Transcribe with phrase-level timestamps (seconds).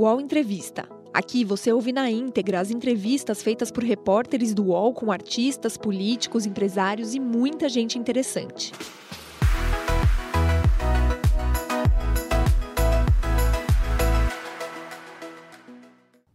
[0.00, 0.88] UOL Entrevista.
[1.12, 6.46] Aqui você ouve na íntegra as entrevistas feitas por repórteres do UOL com artistas, políticos,
[6.46, 8.72] empresários e muita gente interessante.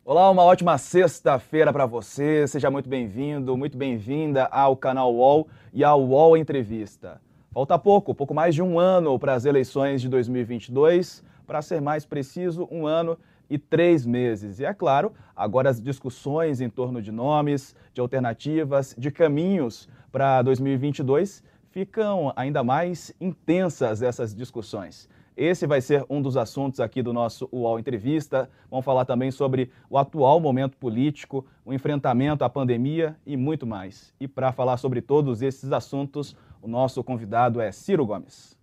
[0.06, 2.48] Olá, uma ótima sexta-feira para você.
[2.48, 7.20] Seja muito bem-vindo, muito bem-vinda ao canal UOL e ao UOL Entrevista.
[7.52, 12.06] Falta pouco, pouco mais de um ano para as eleições de 2022, para ser mais
[12.06, 13.18] preciso, um ano
[13.50, 14.60] e três meses.
[14.60, 20.42] E é claro, agora as discussões em torno de nomes, de alternativas, de caminhos para
[20.42, 21.44] 2022
[21.76, 25.10] ficam ainda mais intensas essas discussões.
[25.36, 28.50] Esse vai ser um dos assuntos aqui do nosso UOL Entrevista.
[28.72, 34.14] Vamos falar também sobre o atual momento político, o enfrentamento à pandemia e muito mais.
[34.18, 38.58] E para falar sobre todos esses assuntos, o nosso convidado é Ciro Gomes.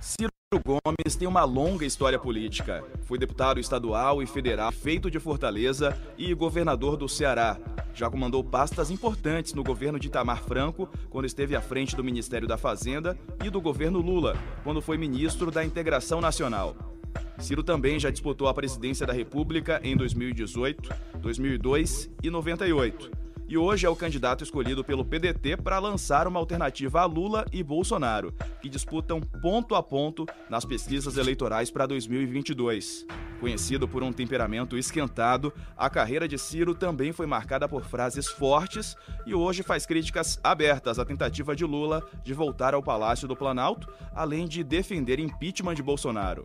[0.00, 2.84] Ciro Gomes tem uma longa história política.
[3.02, 7.58] Foi deputado estadual e federal, feito de Fortaleza e governador do Ceará.
[7.94, 12.46] Já comandou pastas importantes no governo de Itamar Franco, quando esteve à frente do Ministério
[12.46, 16.76] da Fazenda, e do governo Lula, quando foi ministro da Integração Nacional.
[17.38, 23.86] Ciro também já disputou a presidência da República em 2018, 2002 e 98 e hoje
[23.86, 28.68] é o candidato escolhido pelo PDT para lançar uma alternativa a Lula e Bolsonaro, que
[28.68, 33.06] disputam ponto a ponto nas pesquisas eleitorais para 2022.
[33.40, 38.96] Conhecido por um temperamento esquentado, a carreira de Ciro também foi marcada por frases fortes
[39.26, 43.92] e hoje faz críticas abertas à tentativa de Lula de voltar ao Palácio do Planalto,
[44.14, 46.44] além de defender impeachment de Bolsonaro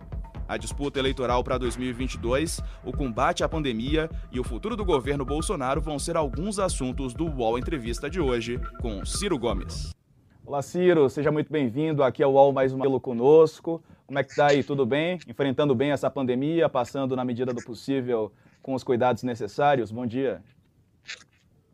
[0.50, 5.80] a disputa eleitoral para 2022, o combate à pandemia e o futuro do governo Bolsonaro
[5.80, 9.96] vão ser alguns assuntos do UOL Entrevista de hoje com Ciro Gomes.
[10.44, 13.84] Olá, Ciro, seja muito bem-vindo aqui ao UOL mais uma vez conosco.
[14.08, 14.64] Como é que está aí?
[14.64, 15.20] Tudo bem?
[15.28, 19.92] Enfrentando bem essa pandemia, passando na medida do possível com os cuidados necessários?
[19.92, 20.42] Bom dia.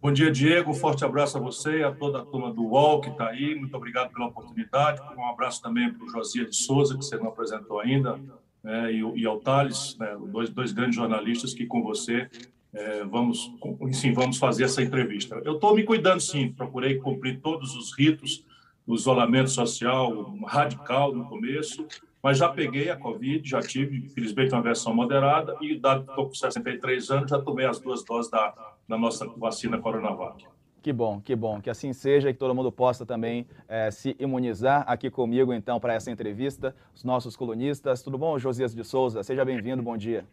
[0.01, 0.73] Bom dia, Diego.
[0.73, 3.55] Forte abraço a você e a toda a turma do UOL que está aí.
[3.55, 5.01] Muito obrigado pela oportunidade.
[5.17, 8.19] Um abraço também para o Josias de Souza, que você não apresentou ainda
[8.65, 12.27] né, e, e ao Thales, né, dois, dois grandes jornalistas que com você
[12.73, 15.39] é, vamos, enfim, vamos fazer essa entrevista.
[15.45, 18.43] Eu estou me cuidando, sim, procurei cumprir todos os ritos
[18.85, 21.87] do isolamento social radical no começo,
[22.21, 26.27] mas já peguei a Covid, já tive, infelizmente, uma versão moderada, e dado que estou
[26.27, 28.53] com 63 anos, já tomei as duas doses da,
[28.89, 30.43] da nossa vacina Coronavac.
[30.85, 31.59] Que bom, que bom.
[31.59, 35.79] Que assim seja e que todo mundo possa também é, se imunizar aqui comigo, então,
[35.79, 36.75] para essa entrevista.
[36.93, 38.03] Os nossos colunistas.
[38.03, 39.23] Tudo bom, Josias de Souza?
[39.23, 40.27] Seja bem-vindo, bom dia.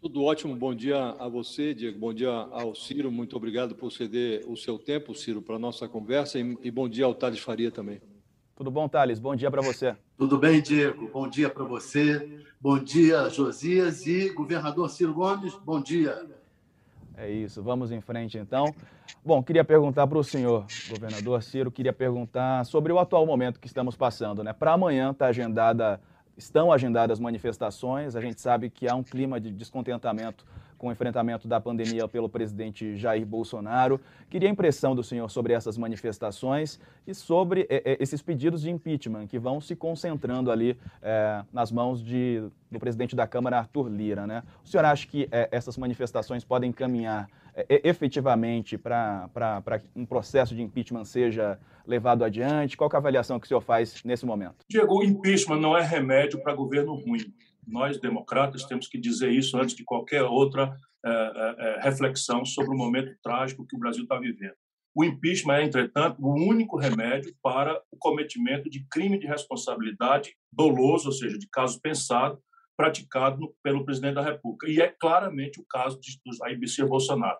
[0.00, 4.42] Tudo ótimo, bom dia a você, Diego, bom dia ao Ciro, muito obrigado por ceder
[4.48, 7.70] o seu tempo, Ciro, para a nossa conversa e, e bom dia ao Thales Faria
[7.70, 8.00] também.
[8.56, 9.20] Tudo bom, Thales?
[9.20, 9.94] Bom dia para você.
[10.18, 11.08] Tudo bem, Diego?
[11.12, 12.40] Bom dia para você.
[12.60, 15.54] Bom dia, Josias e governador Ciro Gomes.
[15.64, 16.41] Bom dia.
[17.22, 18.74] É isso, vamos em frente então.
[19.24, 23.68] Bom, queria perguntar para o senhor, governador Ciro, queria perguntar sobre o atual momento que
[23.68, 24.42] estamos passando.
[24.42, 24.52] Né?
[24.52, 26.00] Para amanhã está agendada,
[26.36, 30.44] estão agendadas manifestações, a gente sabe que há um clima de descontentamento
[30.82, 34.00] com o enfrentamento da pandemia pelo presidente Jair Bolsonaro.
[34.28, 38.70] Queria a impressão do senhor sobre essas manifestações e sobre é, é, esses pedidos de
[38.70, 43.88] impeachment que vão se concentrando ali é, nas mãos de, do presidente da Câmara, Arthur
[43.88, 44.26] Lira.
[44.26, 44.42] Né?
[44.64, 47.28] O senhor acha que essas manifestações podem caminhar
[47.68, 49.30] efetivamente para
[49.94, 52.76] um processo de impeachment seja levado adiante?
[52.76, 54.64] Qual é a avaliação que o senhor faz nesse momento?
[54.68, 57.32] Diego, o impeachment não é remédio para governo ruim.
[57.66, 62.76] Nós, democratas, temos que dizer isso antes de qualquer outra é, é, reflexão sobre o
[62.76, 64.54] momento trágico que o Brasil está vivendo.
[64.94, 71.06] O impeachment é, entretanto, o único remédio para o cometimento de crime de responsabilidade doloso,
[71.06, 72.38] ou seja, de caso pensado,
[72.76, 74.68] praticado pelo presidente da República.
[74.68, 77.38] E é claramente o caso de, do Bolsonaro.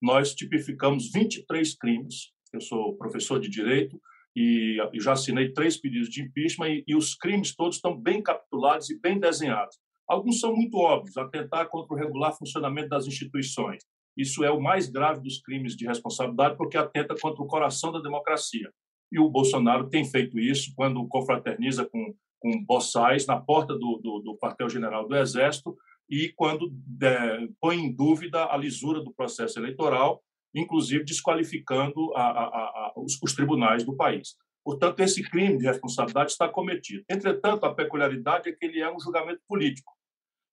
[0.00, 2.32] Nós tipificamos 23 crimes.
[2.52, 4.00] Eu sou professor de direito,
[4.36, 8.90] e, já assinei três pedidos de impeachment e, e, os crimes todos estão bem capitulados
[8.90, 9.78] e bem desenhados.
[10.08, 13.82] Alguns são muito óbvios, atentar contra o regular funcionamento das instituições.
[14.16, 18.00] Isso é o mais grave dos crimes de responsabilidade, porque atenta contra o coração da
[18.00, 18.70] democracia.
[19.10, 24.18] E o Bolsonaro tem feito isso quando confraterniza com, com boçais na porta do, do,
[24.20, 25.76] do quartel-general do Exército
[26.08, 26.72] e quando
[27.02, 30.22] é, põe em dúvida a lisura do processo eleitoral
[30.54, 34.36] inclusive desqualificando a, a, a, os, os tribunais do país.
[34.64, 37.04] Portanto, esse crime de responsabilidade está cometido.
[37.10, 39.92] Entretanto, a peculiaridade é que ele é um julgamento político.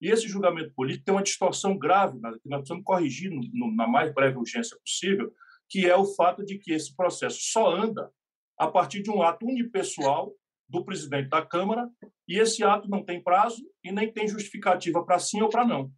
[0.01, 3.87] E esse julgamento político tem uma distorção grave, né, que nós precisamos corrigir no, na
[3.87, 5.31] mais breve urgência possível,
[5.69, 8.11] que é o fato de que esse processo só anda
[8.57, 10.33] a partir de um ato unipessoal
[10.67, 11.89] do presidente da Câmara,
[12.27, 15.91] e esse ato não tem prazo e nem tem justificativa para sim ou para não.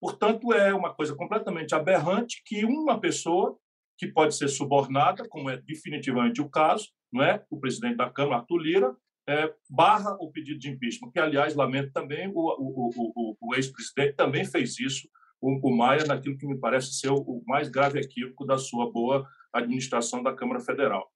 [0.00, 3.58] Portanto, é uma coisa completamente aberrante que uma pessoa
[3.98, 7.44] que pode ser subornada, como é definitivamente o caso, não é?
[7.50, 8.96] O presidente da Câmara, Arthur Lira,
[9.28, 14.16] é, barra o pedido de impeachment, que, aliás, lamento também, o, o, o, o ex-presidente
[14.16, 15.06] também fez isso,
[15.40, 20.22] o, Maia, naquilo que me parece ser o, mais grave equívoco da sua boa administração
[20.22, 21.10] da Câmara Federal.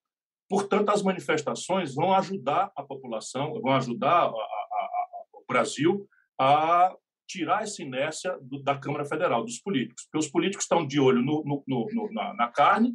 [0.48, 6.06] Portanto, as manifestações vão ajudar a população, vão ajudar a, a, a, o Brasil
[6.38, 6.94] a
[7.26, 10.04] tirar essa inércia do, da Câmara Federal, dos políticos.
[10.04, 12.94] Porque os políticos estão de olho no, no, no, na, na, carne,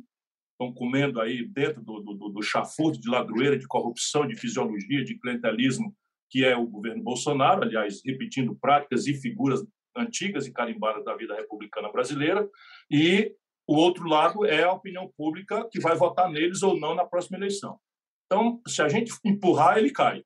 [0.52, 5.18] estão comendo aí dentro do, do, do chafurdo de ladroeira, de corrupção, de fisiologia, de
[5.18, 5.96] clientelismo,
[6.30, 9.66] que é o governo Bolsonaro, aliás, repetindo práticas e figuras
[9.96, 12.48] antigas e carimbadas da vida republicana brasileira,
[12.90, 13.34] e
[13.68, 17.38] o outro lado é a opinião pública que vai votar neles ou não na próxima
[17.38, 17.80] eleição.
[18.26, 20.24] Então, se a gente empurrar, ele cai.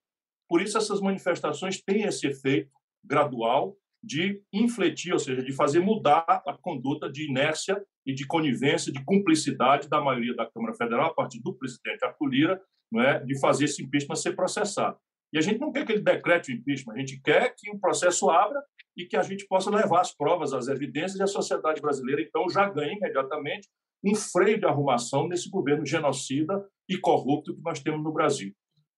[0.48, 2.72] Por isso, essas manifestações têm esse efeito
[3.04, 8.92] gradual de infletir, ou seja, de fazer mudar a conduta de inércia e de conivência,
[8.92, 12.62] de cumplicidade da maioria da Câmara Federal, a partir do presidente Arthur Lira,
[12.92, 14.98] não é, de fazer esse impeachment ser processado.
[15.32, 17.80] E a gente não quer que ele decrete o impeachment, a gente quer que o
[17.80, 18.62] processo abra
[18.96, 22.48] e que a gente possa levar as provas, as evidências e a sociedade brasileira, então,
[22.50, 23.70] já ganhe imediatamente
[24.04, 28.54] um freio de arrumação nesse governo genocida e corrupto que nós temos no Brasil.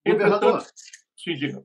[0.05, 0.65] Governador,
[1.15, 1.63] sim, diga.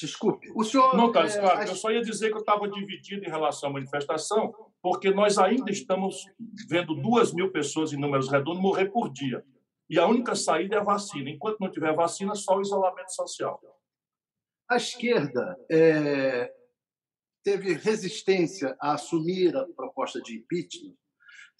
[0.00, 0.96] Desculpe, o senhor.
[0.96, 3.72] Não, Carlos, é, claro, eu só ia dizer que eu estava dividido em relação à
[3.74, 6.24] manifestação, porque nós ainda estamos
[6.66, 9.44] vendo duas mil pessoas em números redondos morrer por dia.
[9.90, 11.28] E a única saída é a vacina.
[11.28, 13.60] Enquanto não tiver vacina, só o isolamento social.
[14.70, 16.50] A esquerda é,
[17.44, 20.96] teve resistência a assumir a proposta de impeachment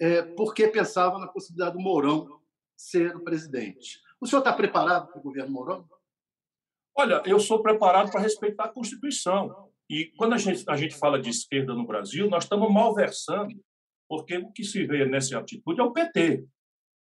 [0.01, 2.41] é, porque pensava na possibilidade do Mourão
[2.75, 4.01] ser o presidente.
[4.19, 5.87] O senhor está preparado para o governo Mourão?
[7.01, 9.71] Olha, eu sou preparado para respeitar a Constituição.
[9.89, 13.55] E quando a gente, a gente fala de esquerda no Brasil, nós estamos malversando,
[14.07, 16.45] porque o que se vê nessa atitude é o PT.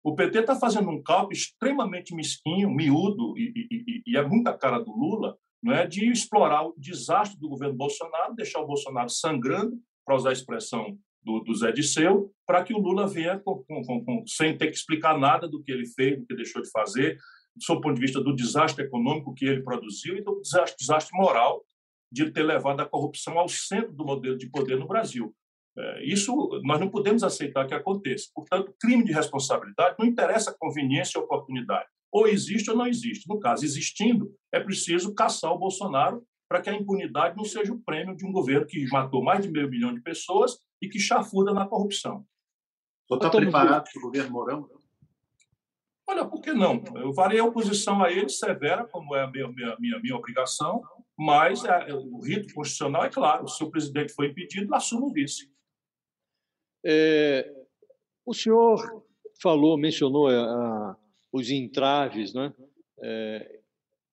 [0.04, 4.78] O PT está fazendo um cálculo extremamente mesquinho, miúdo, e, e, e, é muita cara
[4.78, 9.82] do Lula, não é, de explorar o desastre do governo Bolsonaro, deixar o Bolsonaro sangrando,
[10.06, 14.06] para usar a expressão do, do Zé Disseu, para que o Lula venha com, com,
[14.06, 17.18] com, sem ter que explicar nada do que ele fez, do que deixou de fazer,
[17.58, 21.18] do seu ponto de vista do desastre econômico que ele produziu e do desastre, desastre
[21.18, 21.64] moral
[22.12, 25.36] de ter levado a corrupção ao centro do modelo de poder no Brasil.
[25.78, 26.34] É, isso
[26.64, 28.30] nós não podemos aceitar que aconteça.
[28.34, 31.88] Portanto, crime de responsabilidade não interessa conveniência ou oportunidade.
[32.12, 33.28] Ou existe ou não existe.
[33.28, 37.82] No caso, existindo, é preciso caçar o Bolsonaro para que a impunidade não seja o
[37.82, 41.54] prêmio de um governo que matou mais de meio milhão de pessoas e que chafuda
[41.54, 42.26] na corrupção.
[43.10, 44.70] O senhor está preparado para o governo Mourão?
[46.10, 46.82] Olha, por que não?
[46.96, 50.82] Eu farei oposição a ele severa, como é a minha, minha, minha, minha obrigação,
[51.18, 55.52] mas é, o rito constitucional é claro: se o presidente for impedido, assume o vice.
[56.86, 57.54] É,
[58.26, 59.04] o senhor
[59.42, 60.96] falou, mencionou é,
[61.32, 62.54] os entraves né,
[63.02, 63.60] é,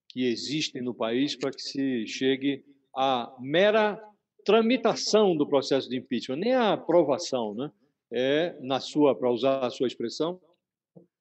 [0.09, 2.65] que existem no país para que se chegue
[2.97, 4.03] à mera
[4.45, 7.71] tramitação do processo de impeachment, nem a aprovação, né?
[8.13, 10.41] É, na sua, para usar a sua expressão,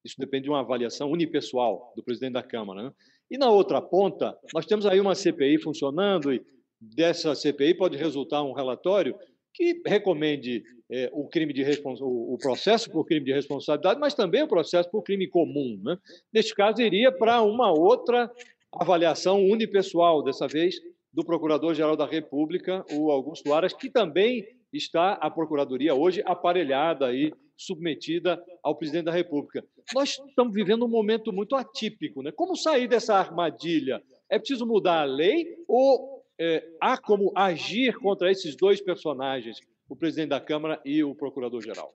[0.03, 2.83] isso depende de uma avaliação unipessoal do presidente da Câmara.
[2.83, 2.91] Né?
[3.31, 6.43] E na outra ponta, nós temos aí uma CPI funcionando e
[6.79, 9.15] dessa CPI pode resultar um relatório
[9.53, 11.63] que recomende é, o crime de
[12.01, 15.79] o processo por crime de responsabilidade, mas também o processo por crime comum.
[15.83, 15.97] Né?
[16.33, 18.31] Neste caso, iria para uma outra
[18.71, 20.75] avaliação unipessoal, dessa vez
[21.13, 27.31] do Procurador-Geral da República, o Augusto Aras, que também está a Procuradoria hoje aparelhada aí
[27.57, 29.65] submetida ao presidente da República.
[29.93, 32.21] Nós estamos vivendo um momento muito atípico.
[32.21, 32.31] Né?
[32.31, 34.01] Como sair dessa armadilha?
[34.29, 39.95] É preciso mudar a lei ou é, há como agir contra esses dois personagens, o
[39.95, 41.93] presidente da Câmara e o procurador-geral?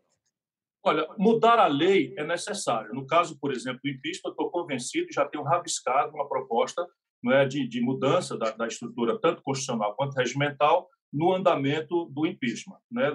[0.85, 2.95] Olha, mudar a lei é necessário.
[2.95, 6.87] No caso, por exemplo, do impeachment, estou convencido, já tenho rabiscado uma proposta
[7.23, 12.27] não é, de, de mudança da, da estrutura, tanto constitucional quanto regimental, no andamento do
[12.27, 12.79] impeachment.
[12.91, 13.11] Né?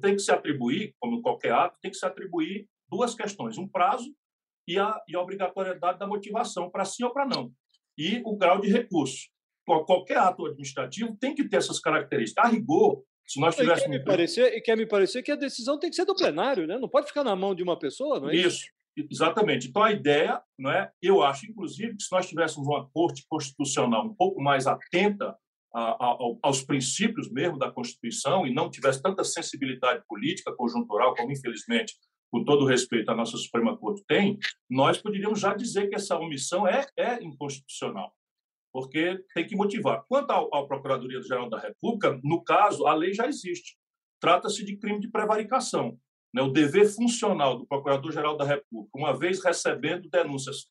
[0.00, 4.14] Tem que se atribuir, como qualquer ato, tem que se atribuir duas questões: um prazo
[4.66, 7.50] e a, e a obrigatoriedade da motivação para sim ou para não,
[7.96, 9.28] e o grau de recurso.
[9.66, 12.42] Qualquer ato administrativo tem que ter essas características.
[12.42, 13.82] A rigor, se nós tivéssemos.
[13.82, 16.14] E quer me parecer, e quer me parecer que a decisão tem que ser do
[16.14, 16.78] plenário, né?
[16.78, 18.64] não pode ficar na mão de uma pessoa, não é isso?
[18.96, 19.08] Isso.
[19.10, 19.68] Exatamente.
[19.68, 20.90] Então, a ideia, não é?
[21.00, 25.36] eu acho, inclusive, que se nós tivéssemos uma corte constitucional um pouco mais atenta
[25.72, 31.94] aos princípios mesmo da Constituição e não tivesse tanta sensibilidade política conjuntural, como infelizmente,
[32.30, 36.66] com todo respeito, a nossa Suprema Corte tem, nós poderíamos já dizer que essa omissão
[36.66, 38.12] é, é inconstitucional,
[38.72, 40.04] porque tem que motivar.
[40.08, 43.76] Quanto à Procuradoria-Geral da República, no caso, a lei já existe.
[44.20, 45.96] trata-se de crime de prevaricação.
[46.34, 46.42] Né?
[46.42, 50.66] O dever funcional do Procurador-Geral da República, uma vez recebendo denúncias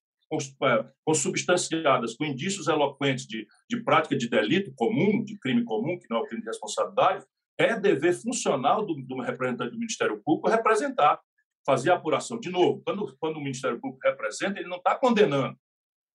[1.05, 6.17] consubstanciadas com indícios eloquentes de, de prática de delito comum, de crime comum, que não
[6.17, 7.25] é o crime de responsabilidade,
[7.57, 11.19] é dever funcional do, do representante do Ministério Público representar,
[11.65, 12.39] fazer a apuração.
[12.39, 15.57] De novo, quando, quando o Ministério Público representa, ele não está condenando,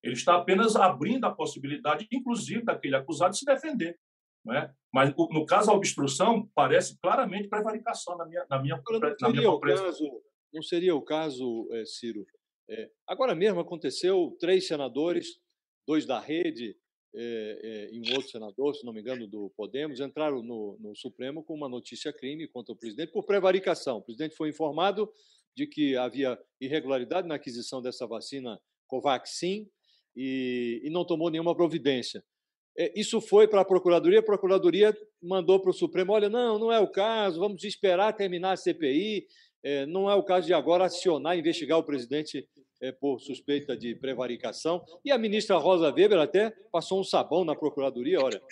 [0.02, 3.98] ele está apenas abrindo a possibilidade, inclusive, daquele acusado se defender.
[4.50, 4.70] É?
[4.92, 9.50] Mas, no caso, a obstrução parece claramente prevaricação na minha, na minha, não na minha
[9.50, 12.26] o caso, Não seria o caso, é, Ciro?
[12.72, 15.38] É, agora mesmo aconteceu, três senadores,
[15.86, 16.74] dois da rede
[17.14, 20.96] é, é, e um outro senador, se não me engano, do Podemos, entraram no, no
[20.96, 23.98] Supremo com uma notícia crime contra o presidente por prevaricação.
[23.98, 25.12] O presidente foi informado
[25.54, 29.68] de que havia irregularidade na aquisição dessa vacina Covaxin
[30.16, 32.24] e, e não tomou nenhuma providência.
[32.78, 36.72] É, isso foi para a Procuradoria, a Procuradoria mandou para o Supremo: olha, não, não
[36.72, 39.26] é o caso, vamos esperar terminar a CPI,
[39.62, 42.48] é, não é o caso de agora acionar, investigar o presidente
[42.82, 44.84] é, por suspeita de prevaricação.
[45.02, 48.42] E a ministra Rosa Weber até passou um sabão na Procuradoria: olha,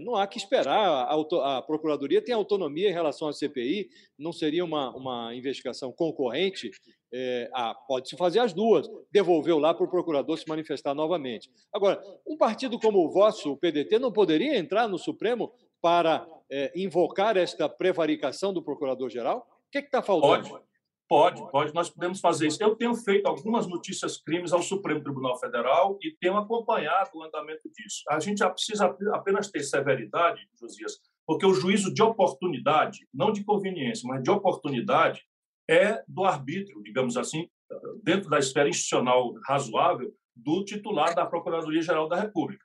[0.00, 4.94] não há que esperar, a, Procuradoria tem autonomia em relação à CPI, não seria uma,
[4.94, 6.70] uma investigação concorrente
[7.12, 11.50] é, ah, pode-se fazer as duas, devolveu lá para o procurador se manifestar novamente.
[11.72, 16.72] Agora, um partido como o vosso, o PDT, não poderia entrar no Supremo para é,
[16.76, 19.46] invocar esta prevaricação do procurador-geral?
[19.68, 20.48] O que é está faltando?
[20.48, 20.64] Pode,
[21.08, 22.62] pode, pode, nós podemos fazer isso.
[22.62, 27.68] Eu tenho feito algumas notícias crimes ao Supremo Tribunal Federal e tenho acompanhado o andamento
[27.70, 28.02] disso.
[28.08, 34.06] A gente precisa apenas ter severidade, Josias, porque o juízo de oportunidade, não de conveniência,
[34.06, 35.22] mas de oportunidade,
[35.68, 37.48] é do arbítrio, digamos assim,
[38.02, 42.64] dentro da esfera institucional razoável, do titular da Procuradoria-Geral da República.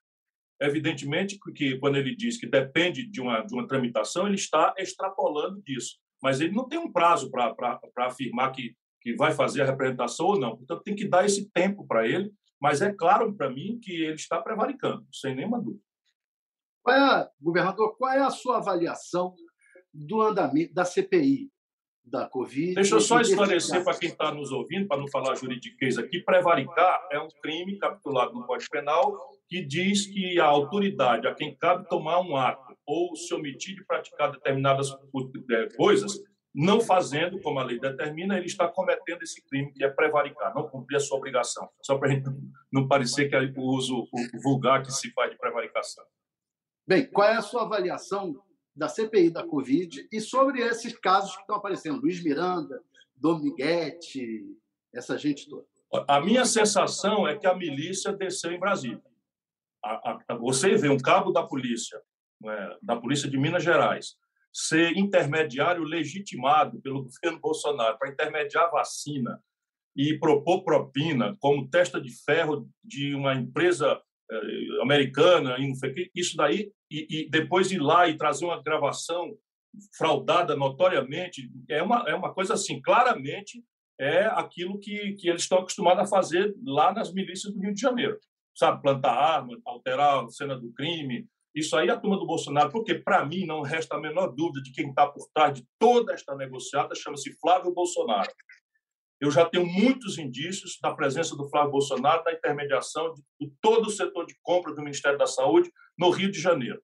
[0.61, 5.61] Evidentemente que, quando ele diz que depende de uma, de uma tramitação, ele está extrapolando
[5.61, 5.97] disso.
[6.23, 10.39] Mas ele não tem um prazo para afirmar que, que vai fazer a representação ou
[10.39, 10.55] não.
[10.55, 12.31] Portanto, tem que dar esse tempo para ele.
[12.61, 15.83] Mas é claro para mim que ele está prevaricando, sem nenhuma dúvida.
[16.81, 19.35] Qual é, governador, qual é a sua avaliação
[19.93, 21.51] do andamento da CPI?
[22.05, 22.75] Da Covid.
[22.75, 27.07] Deixa eu só esclarecer para quem está nos ouvindo, para não falar juridiquês aqui, prevaricar
[27.11, 29.17] é um crime capitulado no Código Penal
[29.47, 33.85] que diz que a autoridade a quem cabe tomar um ato ou se omitir de
[33.85, 36.19] praticar determinadas é, coisas,
[36.53, 40.67] não fazendo como a lei determina, ele está cometendo esse crime que é prevaricar, não
[40.67, 41.69] cumprir a sua obrigação.
[41.81, 42.29] Só para a gente
[42.71, 44.07] não parecer que é o uso
[44.43, 46.03] vulgar que se faz de prevaricação.
[46.87, 48.35] Bem, qual é a sua avaliação
[48.75, 52.01] da CPI da Covid e sobre esses casos que estão aparecendo.
[52.01, 52.81] Luiz Miranda,
[53.15, 54.45] Dominguete,
[54.93, 55.65] essa gente toda.
[56.07, 59.01] A minha sensação é que a milícia desceu em Brasília.
[59.83, 62.01] A, a, você vê um cabo da polícia,
[62.45, 64.15] é, da polícia de Minas Gerais,
[64.51, 69.41] ser intermediário legitimado pelo governo Bolsonaro para intermediar vacina
[69.95, 74.01] e propor propina como testa de ferro de uma empresa
[74.81, 78.61] americana, e não sei o isso daí, e, e, depois ir lá e trazer uma
[78.61, 79.35] gravação
[79.97, 83.63] fraudada notoriamente, é uma, é uma coisa assim, claramente
[83.99, 87.81] é aquilo que, que eles estão acostumados a fazer lá nas milícias do Rio de
[87.81, 88.17] Janeiro.
[88.55, 92.71] Sabe, plantar arma, alterar a cena do crime, isso aí é a turma do Bolsonaro,
[92.71, 96.13] porque, para mim, não resta a menor dúvida de quem está por trás de toda
[96.13, 98.29] esta negociata, chama-se Flávio Bolsonaro
[99.23, 103.89] eu já tenho muitos indícios da presença do Flávio Bolsonaro na intermediação de, todo o
[103.89, 106.81] setor de compra do Ministério da Saúde no Rio de Janeiro.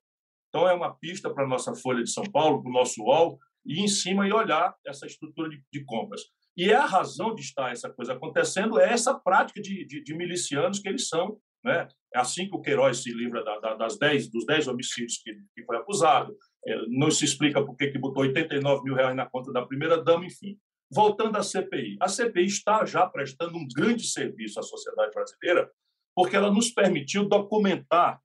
[0.48, 3.38] Então, é uma pista para a nossa Folha de São Paulo, para o nosso UOL,
[3.66, 6.22] ir em cima e olhar essa estrutura de, de compras.
[6.56, 10.16] E é a razão de estar essa coisa acontecendo é essa prática de, de, de
[10.16, 11.38] milicianos que eles são.
[11.62, 11.90] Né?
[12.16, 15.34] É assim que o Queiroz se livra da, da, das 10, dos 10 homicídios que,
[15.54, 16.34] que foi acusado.
[16.66, 20.58] É, não se explica por que botou 89 mil reais na conta da primeira-dama, enfim.
[20.92, 25.70] Voltando à CPI, a CPI está já prestando um grande serviço à sociedade brasileira,
[26.16, 28.20] porque ela nos permitiu documentar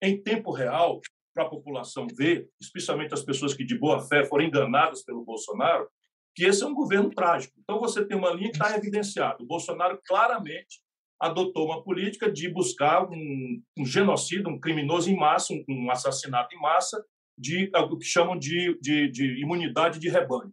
[0.00, 1.00] em tempo real
[1.34, 5.88] para a população ver, especialmente as pessoas que de boa fé foram enganadas pelo Bolsonaro,
[6.34, 7.54] que esse é um governo trágico.
[7.58, 9.42] Então você tem uma linha que está evidenciada.
[9.42, 10.80] O Bolsonaro claramente
[11.20, 16.54] adotou uma política de buscar um, um genocídio, um criminoso em massa, um, um assassinato
[16.54, 17.04] em massa,
[17.38, 20.52] de o que chamam de, de, de imunidade de rebanho.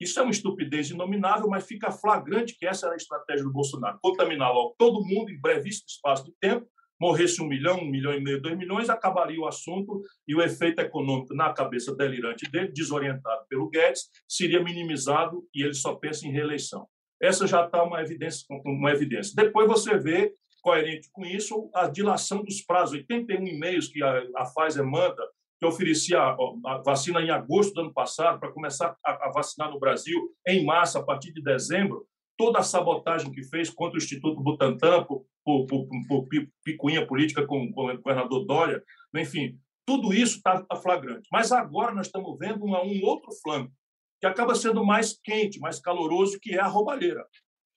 [0.00, 3.98] Isso é uma estupidez inominável, mas fica flagrante que essa era a estratégia do Bolsonaro:
[4.00, 6.66] contaminar logo todo mundo em brevíssimo espaço de tempo,
[7.00, 10.80] morresse um milhão, um milhão e meio, dois milhões, acabaria o assunto e o efeito
[10.80, 16.32] econômico na cabeça delirante dele, desorientado pelo Guedes, seria minimizado e ele só pensa em
[16.32, 16.86] reeleição.
[17.20, 19.32] Essa já está uma evidência, uma evidência.
[19.34, 24.44] Depois você vê, coerente com isso, a dilação dos prazos, 81 e-mails que a, a
[24.44, 25.22] Pfizer manda
[25.58, 30.32] que oferecia a vacina em agosto do ano passado para começar a vacinar no Brasil
[30.46, 35.04] em massa a partir de dezembro, toda a sabotagem que fez contra o Instituto Butantan
[35.04, 36.28] por, por, por, por
[36.64, 38.82] picuinha política com, com, o governador Dória,
[39.16, 41.28] enfim, tudo isso está tá flagrante.
[41.32, 43.72] Mas agora nós estamos vendo um, um outro flanco,
[44.20, 47.26] que acaba sendo mais quente, mais caloroso, que é a roubalheira,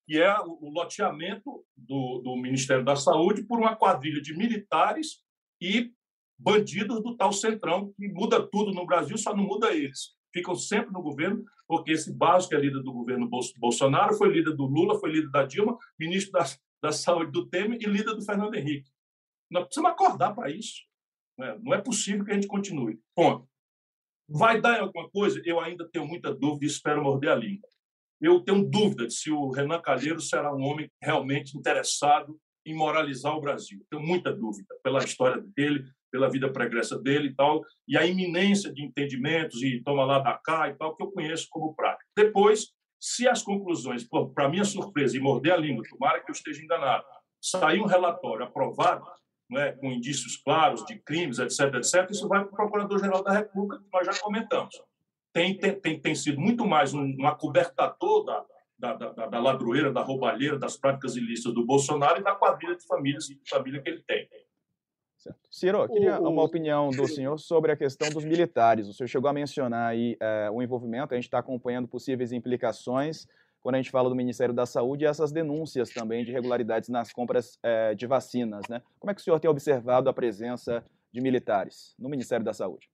[0.06, 5.24] que é o loteamento do, do Ministério da Saúde por uma quadrilha de militares
[5.60, 5.92] e
[6.42, 10.16] bandidos do tal Centrão, que muda tudo no Brasil, só não muda eles.
[10.34, 14.56] Ficam sempre no governo, porque esse Barros, que é líder do governo Bolsonaro, foi líder
[14.56, 16.46] do Lula, foi líder da Dilma, ministro da,
[16.82, 18.90] da Saúde do Temer e líder do Fernando Henrique.
[19.50, 20.82] Nós precisamos acordar para isso.
[21.38, 21.58] Né?
[21.62, 23.00] Não é possível que a gente continue.
[23.16, 23.48] Ponto.
[24.30, 25.42] Vai dar alguma coisa?
[25.44, 27.70] Eu ainda tenho muita dúvida e espero morder a língua.
[28.22, 33.36] Eu tenho dúvida de se o Renan Calheiros será um homem realmente interessado em moralizar
[33.36, 33.84] o Brasil.
[33.90, 38.72] Tenho muita dúvida pela história dele, pela vida pregressa dele e tal, e a iminência
[38.72, 42.06] de entendimentos e toma lá da cá e tal, que eu conheço como prática.
[42.16, 46.62] Depois, se as conclusões, para minha surpresa, e morder a língua, tomara que eu esteja
[46.62, 47.04] enganado,
[47.42, 49.06] sair um relatório aprovado,
[49.50, 53.84] né, com indícios claros de crimes, etc., etc., isso vai para o Procurador-Geral da República,
[53.84, 54.82] que nós já comentamos.
[55.34, 58.46] Tem, tem, tem sido muito mais um, um acobertador da,
[58.78, 62.86] da, da, da ladroeira, da roubalheira, das práticas ilícitas do Bolsonaro e da quadrilha de
[62.86, 64.28] famílias de família que ele tem.
[65.22, 65.40] Certo.
[65.52, 68.88] Ciro, eu queria uma opinião do senhor sobre a questão dos militares.
[68.88, 73.28] O senhor chegou a mencionar aí é, o envolvimento, a gente está acompanhando possíveis implicações
[73.62, 77.14] quando a gente fala do Ministério da Saúde e essas denúncias também de irregularidades nas
[77.14, 78.68] compras é, de vacinas.
[78.68, 78.82] Né?
[78.98, 82.90] Como é que o senhor tem observado a presença de militares no Ministério da Saúde?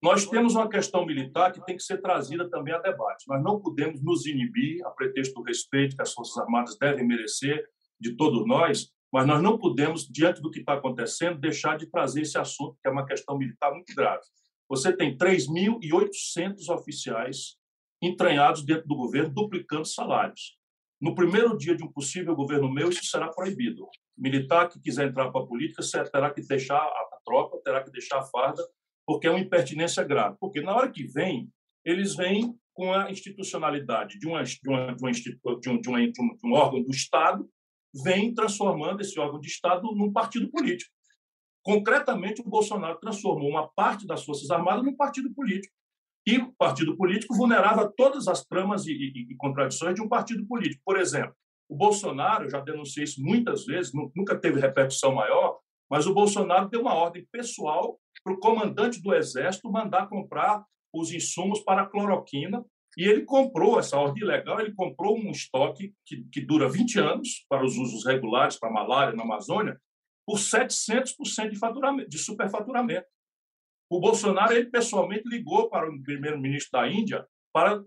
[0.00, 3.24] Nós temos uma questão militar que tem que ser trazida também a debate.
[3.26, 7.68] Nós não podemos nos inibir, a pretexto do respeito que as Forças Armadas devem merecer
[8.00, 12.22] de todos nós, mas nós não podemos, diante do que está acontecendo, deixar de trazer
[12.22, 14.22] esse assunto, que é uma questão militar muito grave.
[14.68, 17.56] Você tem 3.800 oficiais
[18.02, 20.58] entranhados dentro do governo, duplicando salários.
[21.00, 23.88] No primeiro dia de um possível governo meu, isso será proibido.
[24.16, 28.18] Militar que quiser entrar para a política terá que deixar a tropa, terá que deixar
[28.18, 28.62] a farda,
[29.06, 30.36] porque é uma impertinência grave.
[30.40, 31.50] Porque na hora que vem,
[31.84, 34.34] eles vêm com a institucionalidade de, de um
[36.52, 37.48] órgão do Estado,
[37.94, 40.90] vem transformando esse órgão de Estado num partido político.
[41.62, 45.74] Concretamente, o Bolsonaro transformou uma parte das Forças Armadas num partido político.
[46.26, 50.46] E o partido político vulnerava todas as tramas e, e, e contradições de um partido
[50.46, 50.82] político.
[50.84, 51.34] Por exemplo,
[51.68, 55.58] o Bolsonaro, eu já denunciei isso muitas vezes, nunca teve repercussão maior,
[55.90, 61.12] mas o Bolsonaro deu uma ordem pessoal para o comandante do Exército mandar comprar os
[61.12, 62.64] insumos para a cloroquina
[62.98, 67.46] e ele comprou essa ordem ilegal, ele comprou um estoque que, que dura 20 anos
[67.48, 69.80] para os usos regulares, para a malária na Amazônia,
[70.26, 73.06] por 700% de, faturamento, de superfaturamento.
[73.88, 77.80] O Bolsonaro, ele pessoalmente ligou para o primeiro-ministro da Índia para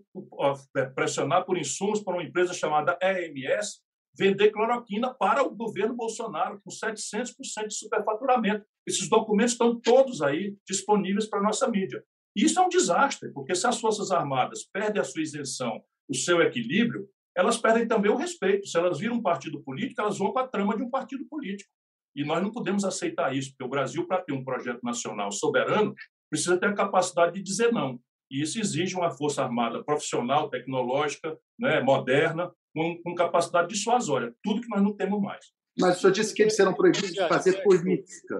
[0.78, 3.82] é, pressionar por insumos para uma empresa chamada EMS
[4.16, 8.64] vender cloroquina para o governo Bolsonaro, com 700% de superfaturamento.
[8.86, 12.02] Esses documentos estão todos aí disponíveis para a nossa mídia.
[12.34, 16.40] Isso é um desastre, porque se as Forças Armadas perdem a sua isenção, o seu
[16.40, 18.66] equilíbrio, elas perdem também o respeito.
[18.66, 21.70] Se elas viram um partido político, elas vão com a trama de um partido político.
[22.14, 25.94] E nós não podemos aceitar isso, porque o Brasil, para ter um projeto nacional soberano,
[26.30, 27.98] precisa ter a capacidade de dizer não.
[28.30, 34.34] E isso exige uma força armada profissional, tecnológica, né, moderna, com, com capacidade dissuasória.
[34.42, 35.52] Tudo que nós não temos mais.
[35.78, 38.38] Mas o senhor disse que eles serão proibidos de fazer política.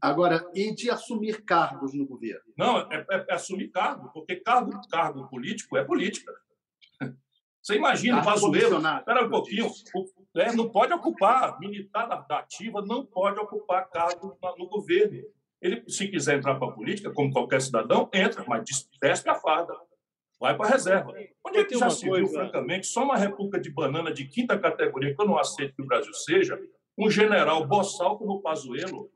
[0.00, 2.42] Agora, e de assumir cargos no governo?
[2.58, 6.32] Não, é, é, é assumir cargo, porque cargo, cargo político é política.
[7.62, 9.70] Você imagina, o Pazuello, espera um pouquinho,
[10.36, 15.22] é, não pode ocupar, militar da, ativa não pode ocupar cargo no governo.
[15.62, 18.64] Ele, se quiser entrar para a política, como qualquer cidadão, entra, mas
[19.00, 19.74] desce a farda,
[20.40, 21.12] vai para a reserva.
[21.46, 25.14] Onde é que já se viu, francamente, só uma república de banana de quinta categoria,
[25.14, 26.60] que eu não aceito que o Brasil seja,
[26.96, 29.10] um general boçal como o Pazuello,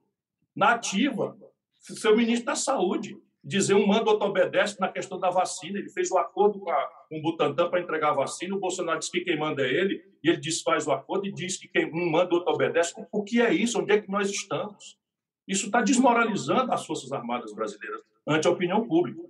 [0.55, 1.37] na ativa,
[1.81, 5.79] seu ministro da Saúde, dizer um manda, outro obedece na questão da vacina.
[5.79, 8.57] Ele fez o acordo com, a, com o Butantan para entregar a vacina.
[8.57, 11.57] O Bolsonaro disse que quem manda é ele, e ele desfaz o acordo e diz
[11.57, 12.95] que quem um manda, outro obedece.
[13.13, 13.81] O que é isso?
[13.81, 14.99] Onde é que nós estamos?
[15.47, 19.23] Isso está desmoralizando as Forças Armadas brasileiras ante a opinião pública.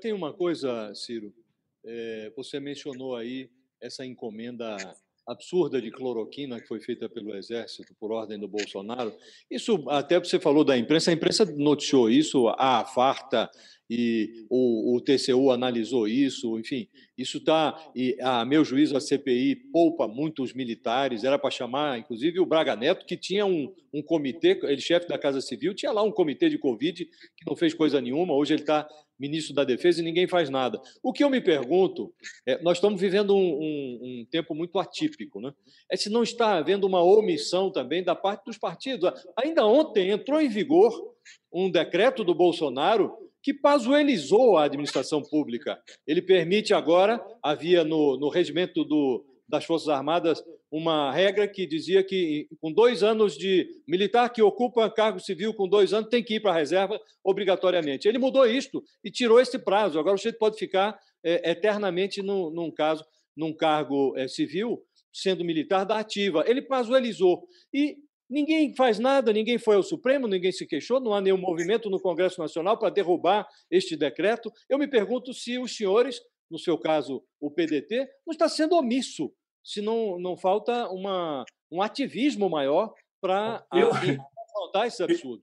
[0.00, 1.34] Tem uma coisa, Ciro.
[1.84, 4.76] É, você mencionou aí essa encomenda
[5.26, 9.14] absurda de cloroquina que foi feita pelo Exército por ordem do Bolsonaro.
[9.50, 13.50] Isso, até você falou da imprensa, a imprensa noticiou isso à farta
[13.88, 16.88] e o, o TCU analisou isso, enfim,
[17.18, 17.76] isso está.
[18.22, 23.06] A meu juízo, a CPI poupa muitos militares, era para chamar, inclusive, o Braga Neto,
[23.06, 26.58] que tinha um, um comitê, ele chefe da Casa Civil, tinha lá um comitê de
[26.58, 28.88] Covid que não fez coisa nenhuma, hoje ele está
[29.20, 30.80] ministro da Defesa e ninguém faz nada.
[31.02, 32.12] O que eu me pergunto,
[32.46, 35.52] é, nós estamos vivendo um, um, um, tempo muito atípico, né?
[35.90, 39.12] é se não está havendo uma omissão também da parte dos partidos.
[39.36, 40.90] Ainda ontem entrou em vigor
[41.52, 45.78] um decreto do Bolsonaro que pazuelizou a administração pública.
[46.06, 52.02] Ele permite agora, havia no, no regimento do, das Forças Armadas uma regra que dizia
[52.04, 56.34] que, com dois anos de militar que ocupa cargo civil com dois anos, tem que
[56.34, 58.06] ir para a reserva obrigatoriamente.
[58.06, 59.98] Ele mudou isto e tirou esse prazo.
[59.98, 63.04] Agora o sujeito pode ficar é, eternamente num, num, caso,
[63.36, 64.80] num cargo é, civil,
[65.12, 66.44] sendo militar da ativa.
[66.46, 67.48] Ele pazuelizou.
[67.74, 67.96] E
[68.30, 71.98] Ninguém faz nada, ninguém foi ao Supremo, ninguém se queixou, não há nenhum movimento no
[71.98, 74.52] Congresso Nacional para derrubar este decreto.
[74.68, 79.32] Eu me pergunto se os senhores, no seu caso o PDT, não está sendo omisso,
[79.64, 85.42] se não, não falta uma, um ativismo maior para confrontar esse absurdo.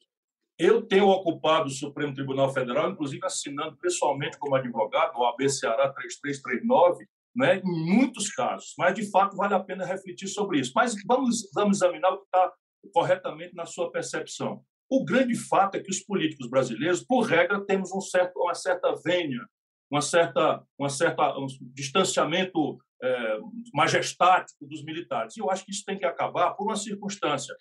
[0.60, 5.94] Eu tenho ocupado o Supremo Tribunal Federal, inclusive assinando pessoalmente como advogado, o AB Ceará
[5.94, 8.74] 3339, né, em muitos casos.
[8.76, 10.72] Mas, de fato, vale a pena refletir sobre isso.
[10.76, 12.52] Mas vamos, vamos examinar o que está
[12.92, 14.64] corretamente na sua percepção.
[14.90, 18.96] O grande fato é que os políticos brasileiros, por regra, temos um certo, uma certa
[19.06, 19.46] vênia,
[19.92, 23.38] uma certa, uma certa um distanciamento é,
[23.74, 25.36] majestático dos militares.
[25.36, 27.56] E eu acho que isso tem que acabar por uma circunstância.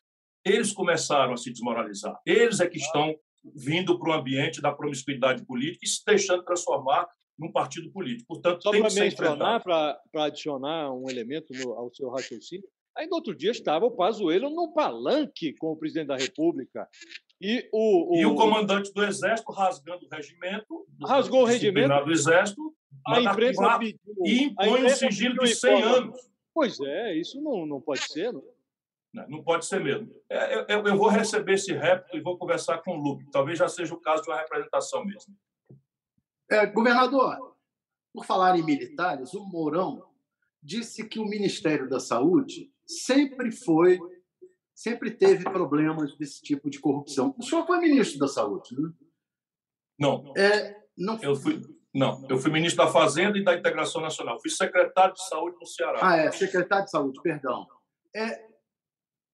[0.44, 2.18] Eles começaram a se desmoralizar.
[2.24, 3.14] Eles é que estão
[3.54, 7.06] vindo para o ambiente da promiscuidade política e se deixando transformar
[7.38, 8.26] num partido político.
[8.28, 13.36] Portanto, Só tem que mencionar, para adicionar um elemento no, ao seu raciocínio, Ainda outro
[13.36, 16.88] dia estava o Pazuello no palanque com o presidente da República.
[17.38, 18.20] E o, o...
[18.20, 20.86] e o comandante do Exército rasgando o regimento.
[21.02, 22.04] Rasgou o regimento.
[22.04, 22.74] do Exército.
[23.06, 26.30] A imprensa pediu, e impõe um sigilo de 100 anos.
[26.52, 28.32] Pois é, isso não, não pode ser.
[28.32, 28.42] Não,
[29.12, 30.10] não, não pode ser mesmo.
[30.28, 33.30] É, eu, eu, vou receber esse réplico e vou conversar com o Lupe.
[33.30, 35.34] Talvez já seja o caso de uma representação mesmo.
[36.50, 37.56] É, governador,
[38.12, 40.04] por falar em militares, o Mourão
[40.62, 43.98] disse que o Ministério da Saúde sempre foi,
[44.74, 47.34] sempre teve problemas desse tipo de corrupção.
[47.38, 48.92] O senhor foi ministro da Saúde, né?
[49.98, 50.32] Não.
[50.36, 51.20] É, não.
[51.22, 51.60] Eu fui,
[51.96, 54.38] não, eu fui ministro da Fazenda e da Integração Nacional.
[54.40, 55.98] Fui secretário de Saúde no Ceará.
[56.02, 57.66] Ah, é, secretário de Saúde, perdão.
[58.14, 58.46] É,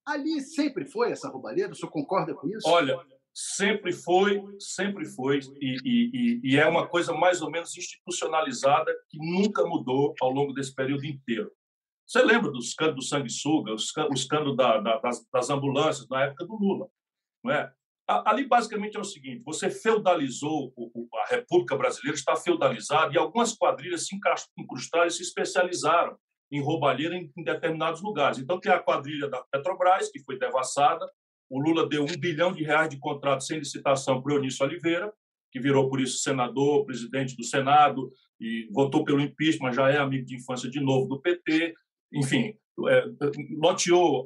[0.07, 1.73] ali sempre foi essa roubalheira?
[1.73, 2.69] O senhor concorda com isso?
[2.69, 3.01] Olha,
[3.35, 9.19] sempre foi, sempre foi, e, e, e, é uma coisa mais ou menos institucionalizada que
[9.19, 11.51] nunca mudou ao longo desse período inteiro.
[12.07, 16.45] Você lembra do escândalo do sanguessuga, o escândalo da, da, das, das, ambulâncias na época
[16.45, 16.89] do Lula?
[17.43, 17.73] Não é?
[18.09, 20.73] Ali, basicamente, é o seguinte: você feudalizou,
[21.15, 24.17] a República Brasileira está feudalizada e algumas quadrilhas se
[24.59, 26.17] incrustaram e se especializaram
[26.51, 28.39] em roubalheira em, determinados lugares.
[28.39, 31.09] Então, tem a quadrilha da Petrobras, que foi devassada,
[31.49, 35.13] o Lula deu um bilhão de reais de contrato sem licitação para o Eunício Oliveira,
[35.51, 38.11] que virou, por isso, senador, presidente do Senado,
[38.41, 41.75] e votou pelo impeachment, já é amigo de infância de novo do PT
[42.13, 42.55] enfim,
[42.89, 43.05] é,
[43.59, 44.25] loteou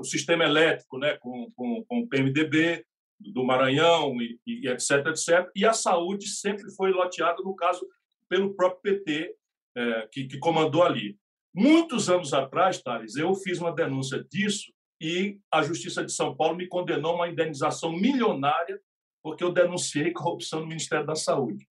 [0.00, 2.84] o sistema elétrico né, com, com, com o PMDB
[3.20, 5.50] do Maranhão e, e, etc, etc.
[5.54, 7.86] E a saúde sempre foi loteada, no caso,
[8.28, 9.34] pelo próprio PT,
[9.76, 11.18] é, que, que comandou ali.
[11.54, 16.56] Muitos anos atrás, Thales, eu fiz uma denúncia disso e a Justiça de São Paulo
[16.56, 18.80] me condenou a uma indenização milionária
[19.22, 21.68] porque eu denunciei corrupção no Ministério da Saúde.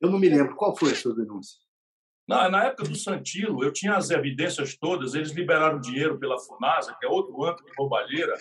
[0.00, 0.54] Eu não me lembro.
[0.56, 1.58] Qual foi a sua denúncia?
[2.28, 6.96] Na, na época do Santilo, eu tinha as evidências todas, eles liberaram dinheiro pela FUNASA,
[6.98, 8.36] que é outro âmbito de roubalheira,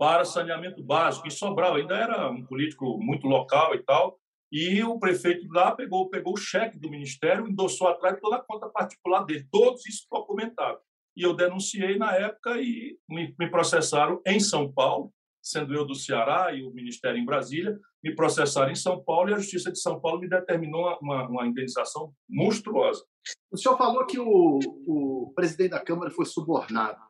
[0.00, 1.28] para saneamento básico.
[1.28, 4.18] E Sobral ainda era um político muito local e tal,
[4.50, 8.66] e o prefeito lá pegou, pegou o cheque do ministério, endossou atrás toda a conta
[8.70, 10.78] particular dele, todos isso documentado.
[11.14, 15.94] E eu denunciei na época e me, me processaram em São Paulo, sendo eu do
[15.94, 19.78] Ceará e o Ministério em Brasília, me processaram em São Paulo e a Justiça de
[19.78, 23.04] São Paulo me determinou uma, uma indenização monstruosa.
[23.52, 27.09] O senhor falou que o, o presidente da Câmara foi subornado.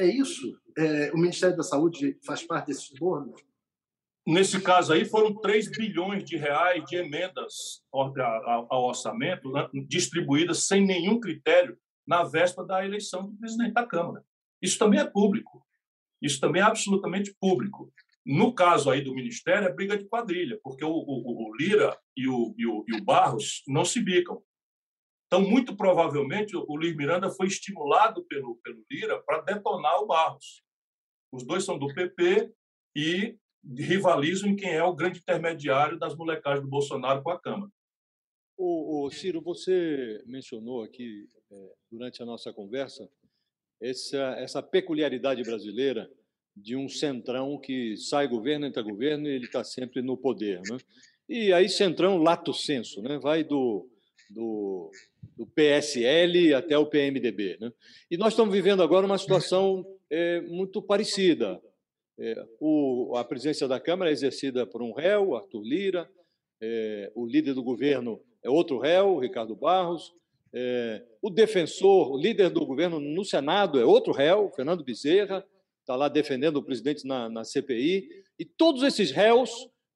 [0.00, 0.58] É isso?
[0.78, 3.34] É, o Ministério da Saúde faz parte desse suborno?
[4.26, 10.86] Nesse caso aí, foram 3 bilhões de reais de emendas ao, orçamento né, distribuídas sem
[10.86, 14.24] nenhum critério na véspera da eleição do presidente da Câmara.
[14.62, 15.62] Isso também é público.
[16.22, 17.92] Isso também é absolutamente público.
[18.24, 22.26] No caso aí do Ministério, é briga de quadrilha, porque o, o, o Lira e
[22.26, 24.42] o, e o, e o Barros não se bicam.
[25.32, 30.60] Então, muito provavelmente, o Luiz Miranda foi estimulado pelo, pelo Lira para detonar o Barros.
[31.30, 32.52] Os dois são do PP
[32.96, 33.38] e
[33.78, 37.70] rivalizam em quem é o grande intermediário das molecagens do Bolsonaro com a Câmara.
[38.58, 43.08] O, Ciro, você mencionou aqui é, durante a nossa conversa
[43.80, 46.10] essa, essa peculiaridade brasileira
[46.56, 50.60] de um centrão que sai governo, entra governo e ele está sempre no poder.
[50.68, 50.76] Né?
[51.28, 53.18] E aí, centrão lato senso, né?
[53.18, 53.88] vai do,
[54.28, 54.90] do,
[55.36, 57.56] do PSL até o PMDB.
[57.60, 57.72] Né?
[58.10, 61.60] E nós estamos vivendo agora uma situação é, muito parecida.
[62.18, 66.10] É, o, a presidência da Câmara é exercida por um réu, Arthur Lira,
[66.60, 70.12] é, o líder do governo é outro réu, Ricardo Barros,
[70.52, 75.44] é, o defensor, o líder do governo no Senado é outro réu, Fernando Bezerra,
[75.80, 79.50] está lá defendendo o presidente na, na CPI, e todos esses réus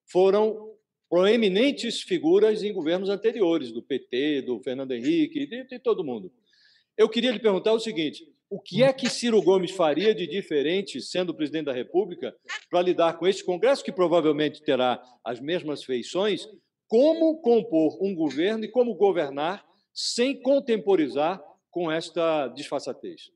[0.07, 0.74] foram
[1.09, 6.33] proeminentes figuras em governos anteriores, do PT, do Fernando Henrique, de, de todo mundo.
[6.97, 11.01] Eu queria lhe perguntar o seguinte: o que é que Ciro Gomes faria de diferente,
[11.01, 12.35] sendo presidente da República,
[12.71, 16.47] para lidar com este Congresso, que provavelmente terá as mesmas feições?
[16.87, 23.34] Como compor um governo e como governar sem contemporizar com esta disfarçatez?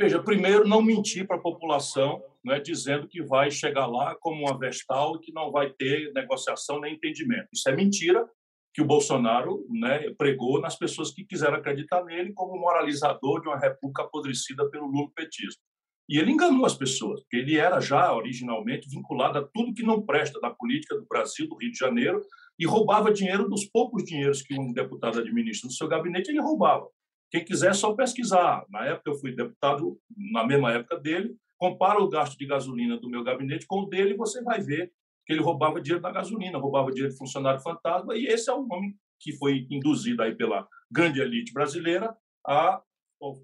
[0.00, 4.58] Veja, primeiro, não mentir para a população, né, dizendo que vai chegar lá como uma
[4.58, 7.48] vestal e que não vai ter negociação nem entendimento.
[7.52, 8.26] Isso é mentira
[8.72, 13.58] que o Bolsonaro né, pregou nas pessoas que quiseram acreditar nele como moralizador de uma
[13.58, 15.60] república apodrecida pelo lulopetismo.
[16.08, 20.00] E ele enganou as pessoas, porque ele era já originalmente vinculado a tudo que não
[20.00, 22.22] presta da política do Brasil, do Rio de Janeiro,
[22.58, 26.88] e roubava dinheiro dos poucos dinheiros que um deputado administra no seu gabinete, ele roubava.
[27.30, 28.64] Quem quiser é só pesquisar.
[28.68, 29.98] Na época eu fui deputado,
[30.32, 34.14] na mesma época dele, compara o gasto de gasolina do meu gabinete com o dele
[34.14, 34.92] e você vai ver
[35.24, 38.66] que ele roubava dinheiro da gasolina, roubava dinheiro de funcionário fantasma, e esse é o
[38.66, 42.82] nome que foi induzido aí pela grande elite brasileira a,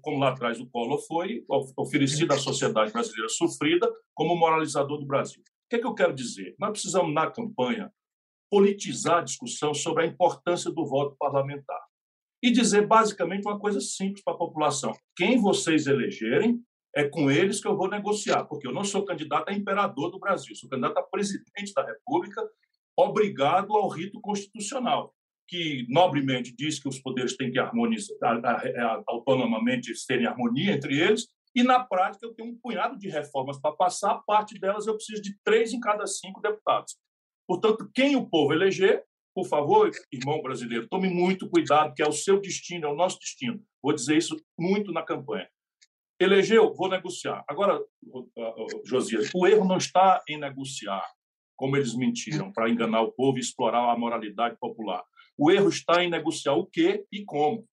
[0.01, 1.45] como lá atrás o Collor foi,
[1.77, 5.41] oferecido à sociedade brasileira sofrida como moralizador do Brasil.
[5.41, 6.55] O que, é que eu quero dizer?
[6.59, 7.93] Nós precisamos, na campanha,
[8.49, 11.86] politizar a discussão sobre a importância do voto parlamentar
[12.41, 16.61] e dizer basicamente uma coisa simples para a população: quem vocês elegerem,
[16.95, 20.19] é com eles que eu vou negociar, porque eu não sou candidato a imperador do
[20.19, 22.41] Brasil, sou candidato a presidente da República,
[22.97, 25.13] obrigado ao rito constitucional,
[25.47, 28.41] que nobremente diz que os poderes têm que harmonizar,
[29.07, 33.75] autonomamente terem harmonia entre eles, e na prática eu tenho um punhado de reformas para
[33.75, 36.97] passar, parte delas eu preciso de três em cada cinco deputados.
[37.47, 39.03] Portanto, quem o povo eleger,
[39.37, 43.19] por favor, irmão brasileiro, tome muito cuidado, que é o seu destino, é o nosso
[43.19, 43.63] destino.
[43.83, 45.47] Vou dizer isso muito na campanha.
[46.19, 47.45] Elegeu, vou negociar.
[47.47, 47.79] Agora,
[48.83, 51.07] Josias, o erro não está em negociar,
[51.55, 55.03] como eles mentiram, para enganar o povo e explorar a moralidade popular.
[55.37, 57.63] O erro está em negociar o que e como.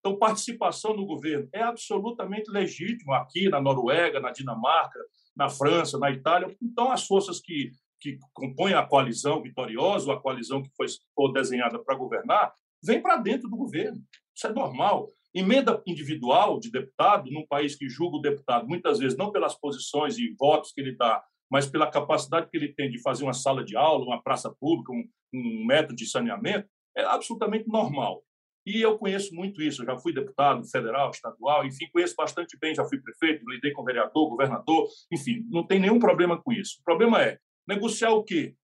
[0.00, 5.00] Então, participação no governo é absolutamente legítimo aqui na Noruega, na Dinamarca,
[5.34, 6.54] na França, na Itália.
[6.60, 11.78] Então, as forças que, que compõem a coalizão vitoriosa, a coalizão que foi, foi desenhada
[11.78, 14.00] para governar, vêm para dentro do governo.
[14.34, 15.08] Isso é normal.
[15.34, 20.18] Emenda individual de deputado, num país que julga o deputado muitas vezes não pelas posições
[20.18, 23.64] e votos que ele dá, mas pela capacidade que ele tem de fazer uma sala
[23.64, 28.22] de aula, uma praça pública, um, um método de saneamento, é absolutamente normal.
[28.66, 29.80] E eu conheço muito isso.
[29.80, 32.74] Eu já fui deputado federal, estadual, enfim, conheço bastante bem.
[32.74, 36.76] Já fui prefeito, lidei com vereador, governador, enfim, não tem nenhum problema com isso.
[36.80, 38.54] O problema é negociar o quê?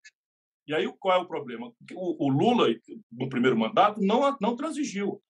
[0.67, 1.71] E aí qual é o problema?
[1.93, 2.69] O, o Lula,
[3.13, 5.23] no primeiro mandato, não, não transigiu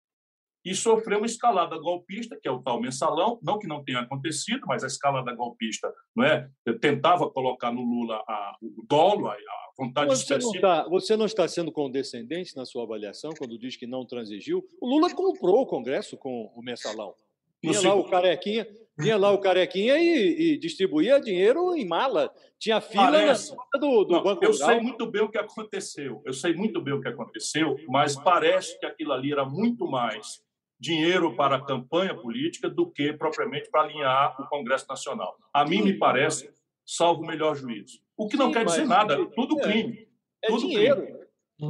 [0.65, 4.63] e sofreu uma escalada golpista, que é o tal mensalão, não que não tenha acontecido,
[4.67, 6.49] mas a escalada golpista não é?
[6.65, 10.67] Eu tentava colocar no Lula a, o dolo, a, a vontade você específica.
[10.67, 14.65] Não tá, você não está sendo condescendente na sua avaliação quando diz que não transigiu?
[14.81, 17.15] O Lula comprou o Congresso com o mensalão.
[17.73, 18.67] Vinha lá o carequinha,
[18.99, 22.33] vinha lá o carequinha e, e distribuía dinheiro em mala.
[22.59, 23.55] Tinha fila parece.
[23.55, 24.69] na do, do não, Banco Eu Rural.
[24.69, 26.23] sei muito bem o que aconteceu.
[26.25, 30.43] Eu sei muito bem o que aconteceu, mas parece que aquilo ali era muito mais
[30.79, 35.37] dinheiro para a campanha política do que propriamente para alinhar o Congresso Nacional.
[35.53, 36.51] A mim me parece,
[36.85, 38.01] salvo o melhor juízo.
[38.17, 40.07] O que não Sim, quer dizer nada, tudo crime.
[40.43, 41.03] É, tudo dinheiro.
[41.03, 41.25] Crime.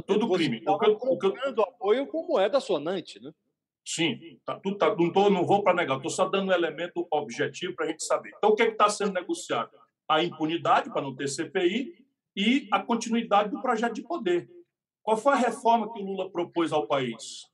[0.05, 0.63] Tudo crime.
[0.67, 1.63] O que, o que eu...
[1.63, 3.31] apoio com moeda sonante, né?
[3.85, 7.75] Sim, tá, tá, não, tô, não vou para negar, estou só dando um elemento objetivo
[7.75, 8.31] para a gente saber.
[8.35, 9.69] Então, o que é está sendo negociado?
[10.09, 11.93] A impunidade, para não ter CPI,
[12.35, 14.49] e a continuidade do projeto de poder.
[15.03, 17.47] Qual foi a reforma que o Lula propôs ao país?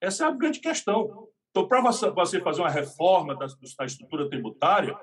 [0.00, 1.28] Essa é a grande questão.
[1.50, 4.96] Então, para você fazer uma reforma da, da estrutura tributária,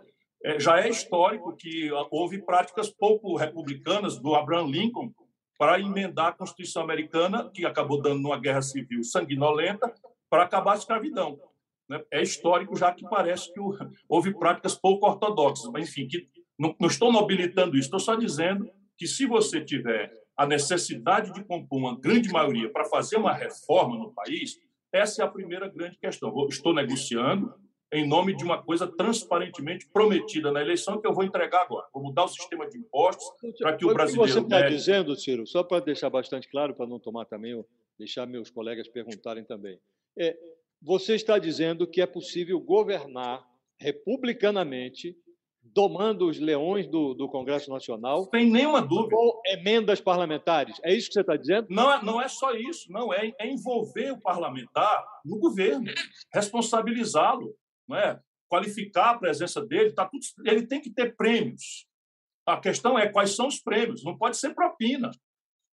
[0.43, 5.13] é, já é histórico que houve práticas pouco republicanas do Abraham Lincoln
[5.57, 9.93] para emendar a Constituição americana, que acabou dando uma guerra civil sanguinolenta,
[10.29, 11.39] para acabar a escravidão.
[11.87, 12.03] Né?
[12.11, 13.59] É histórico, já que parece que
[14.07, 18.69] houve práticas pouco ortodoxas, mas, enfim, que Não, não estou nobilitando isso, estou só dizendo
[18.97, 23.97] que se você tiver a necessidade de compor uma grande maioria para fazer uma reforma
[23.97, 24.59] no país,
[24.91, 26.33] essa é a primeira grande questão.
[26.49, 27.53] Estou negociando
[27.91, 31.87] em nome de uma coisa transparentemente prometida na eleição que eu vou entregar agora.
[31.93, 33.25] Vou mudar o sistema de impostos
[33.57, 34.23] para que o brasileiro...
[34.23, 37.55] O que você está dizendo, Ciro, só para deixar bastante claro, para não tomar também,
[37.99, 39.79] deixar meus colegas perguntarem também.
[40.17, 40.35] É,
[40.81, 43.45] você está dizendo que é possível governar
[43.77, 45.15] republicanamente
[45.61, 48.27] domando os leões do, do Congresso Nacional.
[48.33, 49.15] Sem nenhuma dúvida.
[49.15, 50.79] Com emendas parlamentares.
[50.83, 51.67] É isso que você está dizendo?
[51.69, 52.91] Não, é, não é só isso.
[52.91, 55.85] Não é, é envolver o parlamentar no governo,
[56.33, 57.53] responsabilizá-lo,
[57.87, 58.19] não é?
[58.49, 59.93] qualificar a presença dele.
[59.93, 61.85] Tá tudo, ele tem que ter prêmios.
[62.45, 64.03] A questão é quais são os prêmios.
[64.03, 65.11] Não pode ser propina.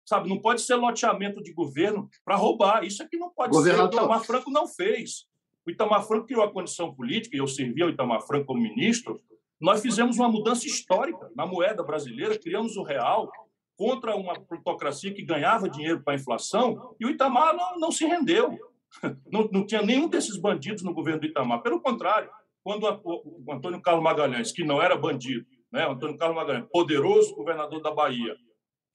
[0.06, 2.84] Sabe, não pode ser loteamento de governo para roubar.
[2.84, 3.92] Isso é que não pode Governador.
[3.92, 3.98] ser.
[3.98, 5.26] O Itamar Franco não fez.
[5.66, 9.20] O Itamar Franco criou a condição política, e eu servi ao Itamar Franco como ministro,
[9.60, 13.30] nós fizemos uma mudança histórica na moeda brasileira, criamos o real
[13.76, 18.06] contra uma plutocracia que ganhava dinheiro para a inflação, e o Itamar não, não se
[18.06, 18.56] rendeu.
[19.30, 21.60] Não, não tinha nenhum desses bandidos no governo do Itamar.
[21.60, 22.30] Pelo contrário,
[22.62, 27.34] quando o, o Antônio Carlos Magalhães, que não era bandido, né, Antônio Carlos Magalhães, poderoso
[27.34, 28.34] governador da Bahia,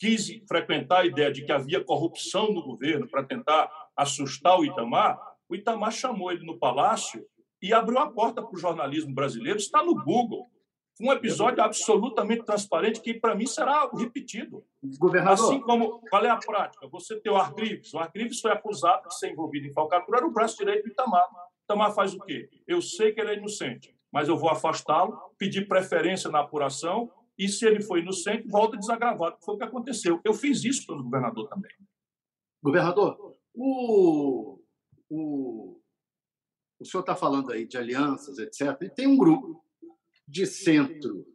[0.02, 5.22] quis frequentar a ideia de que havia corrupção no governo para tentar assustar o Itamar,
[5.48, 7.24] o Itamar chamou ele no palácio
[7.62, 9.60] e abriu a porta para o jornalismo brasileiro.
[9.60, 10.50] Está no Google.
[11.00, 14.64] Um episódio absolutamente transparente que, para mim, será repetido.
[15.00, 15.46] Governador.
[15.46, 16.88] Assim como, qual é a prática?
[16.88, 17.94] Você tem o Argrives.
[17.94, 21.28] O Argrives foi acusado de ser envolvido em falcatrua, era o braço direito do Itamar.
[21.64, 22.50] Itamar faz o quê?
[22.68, 27.10] Eu sei que ele é inocente, mas eu vou afastá-lo, pedir preferência na apuração,
[27.46, 30.22] e se ele foi inocente, volta desagravado, foi o que aconteceu.
[30.24, 31.72] Eu fiz isso pelo governador também.
[32.62, 34.60] Governador, o,
[35.10, 35.82] o
[36.82, 39.64] o senhor está falando aí de alianças, etc., e tem um grupo
[40.28, 41.28] de centro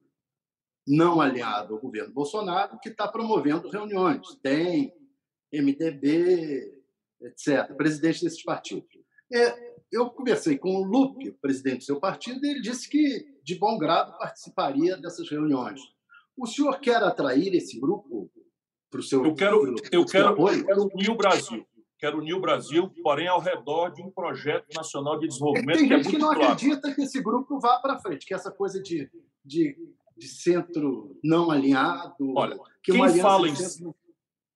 [0.86, 4.26] não alinhado ao governo Bolsonaro que está promovendo reuniões.
[4.42, 4.92] Tem
[5.52, 6.82] MDB,
[7.22, 8.88] etc., presidente desses partidos.
[9.32, 13.54] É, eu conversei com o Lupe, presidente do seu partido, e ele disse que, de
[13.56, 15.80] bom grado, participaria dessas reuniões.
[16.36, 18.30] O senhor quer atrair esse grupo
[18.90, 21.66] para o seu Eu quero, pro, eu quero, eu quero unir o Brasil
[21.98, 25.78] quero unir o Brasil, porém ao redor de um projeto nacional de desenvolvimento.
[25.78, 26.52] Tem gente que, é que não claro.
[26.52, 29.10] acredita que esse grupo vá para frente, que essa coisa de,
[29.44, 29.76] de,
[30.16, 32.34] de centro não alinhado.
[32.36, 33.94] Olha, quem fala, em, centro...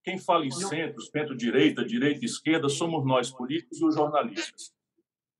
[0.03, 4.71] quem fala em centro, centro-direita, direita e esquerda, somos nós políticos e os jornalistas.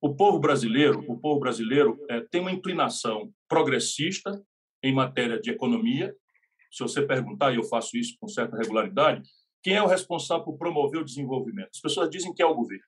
[0.00, 4.44] O povo brasileiro, o povo brasileiro é, tem uma inclinação progressista
[4.82, 6.14] em matéria de economia.
[6.72, 9.22] Se você perguntar, e eu faço isso com certa regularidade,
[9.62, 11.70] quem é o responsável por promover o desenvolvimento?
[11.72, 12.84] As pessoas dizem que é o governo.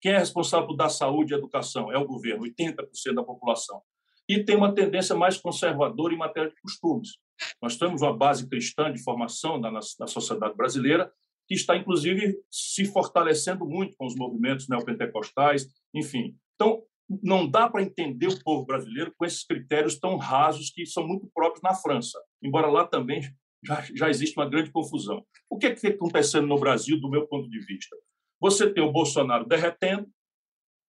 [0.00, 1.90] Quem é responsável por dar saúde e educação?
[1.90, 3.80] É o governo, 80% da população.
[4.28, 7.16] E tem uma tendência mais conservadora em matéria de costumes.
[7.60, 11.10] Nós temos uma base cristã de formação na, na sociedade brasileira,
[11.46, 16.36] que está, inclusive, se fortalecendo muito com os movimentos neopentecostais, enfim.
[16.54, 16.82] Então,
[17.22, 21.28] não dá para entender o povo brasileiro com esses critérios tão rasos que são muito
[21.34, 23.22] próprios na França, embora lá também
[23.62, 25.24] já, já existe uma grande confusão.
[25.48, 27.96] O que é está acontecendo no Brasil, do meu ponto de vista?
[28.40, 30.06] Você tem o Bolsonaro derretendo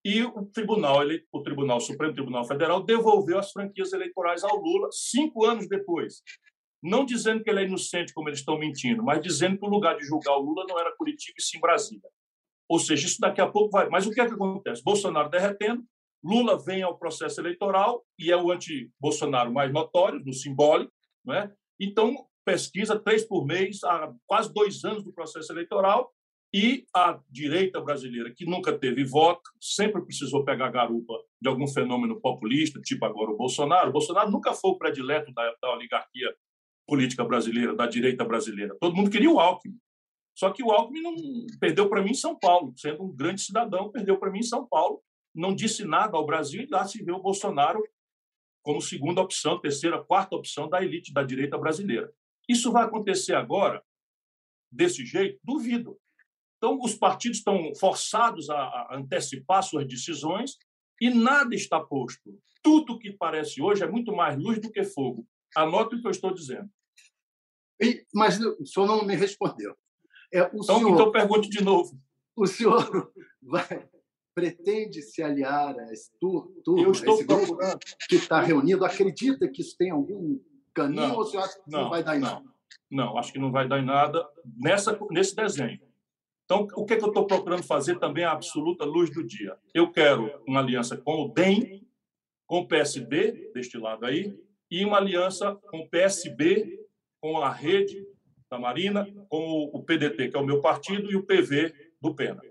[0.04, 1.00] e o Tribunal,
[1.32, 6.22] o Tribunal Supremo Tribunal Federal devolveu as franquias eleitorais ao Lula cinco anos depois.
[6.84, 9.98] Não dizendo que ele é inocente, como eles estão mentindo, mas dizendo que o lugar
[9.98, 12.08] de julgar o Lula não era Curitiba e sim Brasília.
[12.70, 13.90] Ou seja, isso daqui a pouco vai.
[13.90, 14.84] Mas o que é que acontece?
[14.84, 15.84] Bolsonaro derretendo,
[16.26, 20.92] Lula vem ao processo eleitoral e é o anti-Bolsonaro mais notório, no simbólico,
[21.24, 21.54] não é?
[21.80, 26.12] Então, pesquisa três por mês há quase dois anos do processo eleitoral
[26.52, 32.20] e a direita brasileira, que nunca teve voto, sempre precisou pegar garupa de algum fenômeno
[32.20, 33.90] populista, tipo agora o Bolsonaro.
[33.90, 36.34] O Bolsonaro nunca foi o predileto da, da oligarquia
[36.88, 38.76] política brasileira, da direita brasileira.
[38.80, 39.78] Todo mundo queria o Alckmin.
[40.34, 41.16] Só que o Alckmin não
[41.60, 44.68] perdeu para mim em São Paulo, sendo um grande cidadão, perdeu para mim em São
[44.68, 45.02] Paulo,
[45.36, 47.84] não disse nada ao Brasil e lá se vê o Bolsonaro
[48.64, 52.12] como segunda opção, terceira, quarta opção da elite da direita brasileira.
[52.50, 53.84] Isso vai acontecer agora
[54.72, 55.40] desse jeito?
[55.44, 56.00] Duvido.
[56.58, 60.58] Então, os partidos estão forçados a antecipar suas decisões
[61.00, 62.40] e nada está posto.
[62.64, 65.28] Tudo que parece hoje é muito mais luz do que fogo.
[65.56, 66.70] Anote o que eu estou dizendo.
[67.80, 69.76] E, mas o senhor não me respondeu.
[70.34, 72.00] É, então, senhor, então pergunte de novo.
[72.36, 73.88] O senhor vai,
[74.36, 77.58] pretende se aliar a esse turno, eu estou esse grupo
[78.10, 78.84] que está reunido?
[78.84, 80.38] Acredita que isso tem algum
[80.74, 82.46] caninho não, ou você acha que não, não vai dar em nada?
[82.92, 84.28] Não, acho que não vai dar em nada
[84.58, 85.80] nessa, nesse desenho.
[86.44, 89.24] Então, o que, é que eu estou procurando fazer também é a absoluta luz do
[89.24, 89.58] dia.
[89.74, 91.88] Eu quero uma aliança com o DEM,
[92.46, 94.38] com o PSD, deste lado aí,
[94.70, 96.86] e uma aliança com o PSB,
[97.20, 98.06] com a rede
[98.52, 102.42] da Marina, com o PDT, que é o meu partido, e o PV do Pena.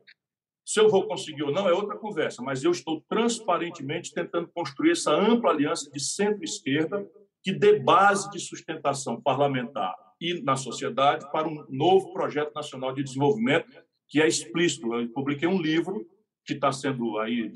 [0.64, 4.92] Se eu vou conseguir ou não é outra conversa, mas eu estou transparentemente tentando construir
[4.92, 7.06] essa ampla aliança de centro-esquerda
[7.42, 13.02] que dê base de sustentação parlamentar e na sociedade para um novo projeto nacional de
[13.02, 13.66] desenvolvimento
[14.08, 14.94] que é explícito.
[14.94, 16.06] Eu publiquei um livro
[16.46, 17.52] que está sendo aí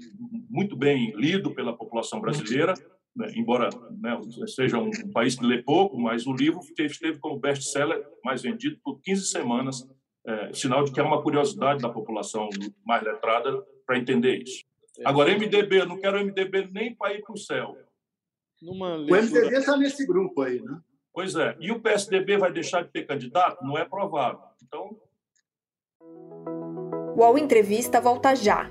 [0.50, 2.74] muito bem lido pela população brasileira,
[3.16, 3.32] né?
[3.34, 8.42] embora né, seja um país que lê pouco, mas o livro esteve como best-seller mais
[8.42, 9.88] vendido por 15 semanas,
[10.28, 12.50] é, sinal de que é uma curiosidade da população
[12.84, 14.62] mais letrada para entender isso.
[15.04, 17.76] Agora, MDB, eu não quero MDB nem para ir para o céu.
[18.62, 20.78] O MDB está nesse grupo aí, né?
[21.14, 21.56] Pois é.
[21.58, 23.64] E o PSDB vai deixar de ter candidato?
[23.64, 24.40] Não é provável.
[24.62, 24.96] Então.
[26.00, 28.70] O UOL Entrevista volta já.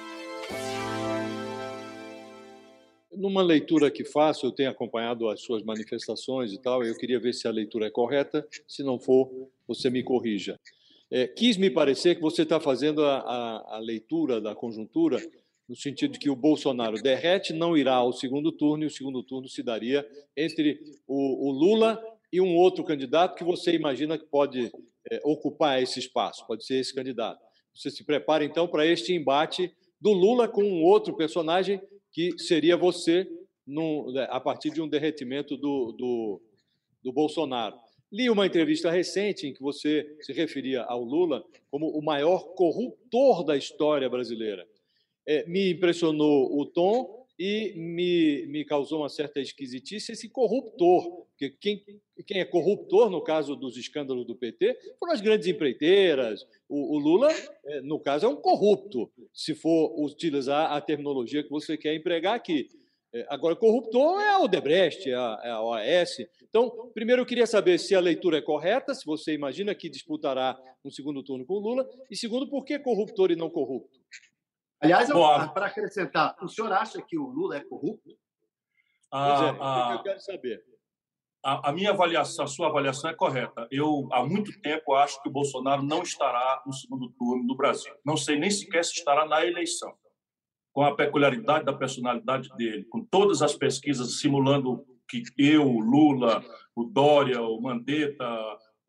[3.13, 7.33] Numa leitura que faço, eu tenho acompanhado as suas manifestações e tal, eu queria ver
[7.33, 8.47] se a leitura é correta.
[8.67, 9.29] Se não for,
[9.67, 10.59] você me corrija.
[11.09, 15.21] É, quis me parecer que você está fazendo a, a, a, leitura da conjuntura
[15.67, 19.21] no sentido de que o Bolsonaro derrete, não irá ao segundo turno, e o segundo
[19.21, 22.01] turno se daria entre o, o Lula
[22.31, 24.71] e um outro candidato que você imagina que pode
[25.09, 27.41] é, ocupar esse espaço, pode ser esse candidato.
[27.73, 31.81] Você se prepara, então, para este embate do Lula com um outro personagem
[32.11, 33.27] que seria você
[33.65, 36.41] num, né, a partir de um derretimento do, do,
[37.03, 37.77] do Bolsonaro.
[38.11, 43.43] Li uma entrevista recente em que você se referia ao Lula como o maior corruptor
[43.45, 44.67] da história brasileira.
[45.25, 51.25] É, me impressionou o tom e me, me causou uma certa esquisitice esse corruptor.
[51.31, 51.83] Porque quem,
[52.27, 56.45] quem é corruptor, no caso dos escândalos do PT, foram as grandes empreiteiras.
[56.69, 57.31] O, o Lula,
[57.65, 62.35] é, no caso, é um corrupto, se for utilizar a terminologia que você quer empregar
[62.35, 62.69] aqui.
[63.11, 66.17] É, agora, corruptor é a Odebrecht, é a, é a OAS.
[66.47, 70.55] Então, primeiro eu queria saber se a leitura é correta, se você imagina que disputará
[70.85, 73.99] um segundo turno com o Lula, e segundo, por que corruptor e não corrupto?
[74.81, 75.09] Aliás,
[75.53, 78.09] para acrescentar, o senhor acha que o Lula é corrupto?
[79.11, 80.63] Ah, é, ah, eu quero saber.
[81.43, 83.67] A, a, minha avaliação, a sua avaliação é correta.
[83.69, 87.93] Eu, há muito tempo, acho que o Bolsonaro não estará no segundo turno do Brasil.
[88.03, 89.93] Não sei nem sequer se estará na eleição.
[90.73, 96.43] Com a peculiaridade da personalidade dele, com todas as pesquisas simulando que eu, o Lula,
[96.75, 98.25] o Dória, o Mandetta,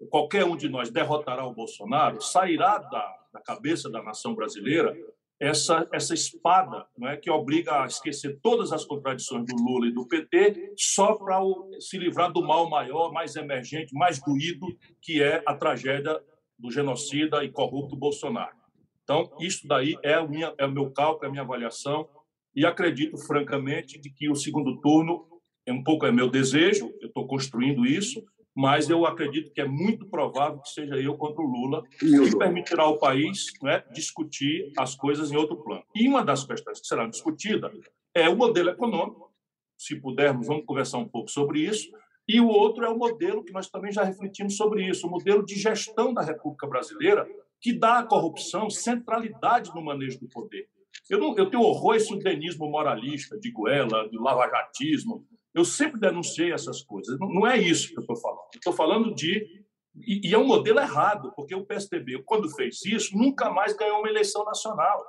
[0.09, 4.97] qualquer um de nós derrotará o Bolsonaro, sairá da, da cabeça da nação brasileira
[5.43, 9.93] essa, essa espada não é, que obriga a esquecer todas as contradições do Lula e
[9.93, 11.40] do PT só para
[11.80, 14.68] se livrar do mal maior, mais emergente, mais doído,
[15.01, 16.16] que é a tragédia
[16.57, 18.55] do genocida e corrupto Bolsonaro.
[19.03, 22.09] Então, isso daí é o, minha, é o meu cálculo, é a minha avaliação,
[22.55, 25.26] e acredito, francamente, de que o segundo turno
[25.66, 28.22] é um pouco é meu desejo, eu estou construindo isso,
[28.55, 32.83] mas eu acredito que é muito provável que seja eu contra o Lula, que permitirá
[32.83, 35.85] ao país né, discutir as coisas em outro plano.
[35.95, 37.73] E uma das questões que será discutida
[38.15, 39.33] é o modelo econômico.
[39.79, 41.91] Se pudermos, vamos conversar um pouco sobre isso.
[42.29, 45.45] E o outro é o modelo que nós também já refletimos sobre isso, o modelo
[45.45, 47.27] de gestão da República Brasileira,
[47.61, 50.69] que dá à corrupção centralidade no manejo do poder.
[51.09, 56.01] Eu, não, eu tenho horror a esse udenismo moralista de Goela, do lavajatismo, eu sempre
[56.01, 57.19] denunciei essas coisas.
[57.19, 58.41] Não é isso que eu estou falando.
[58.55, 59.63] Estou falando de.
[59.95, 64.09] E, é um modelo errado, porque o PSDB, quando fez isso, nunca mais ganhou uma
[64.09, 65.05] eleição nacional.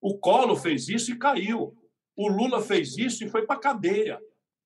[0.00, 1.72] O Collor fez isso e caiu.
[2.16, 4.20] O Lula fez isso e foi para a cadeia.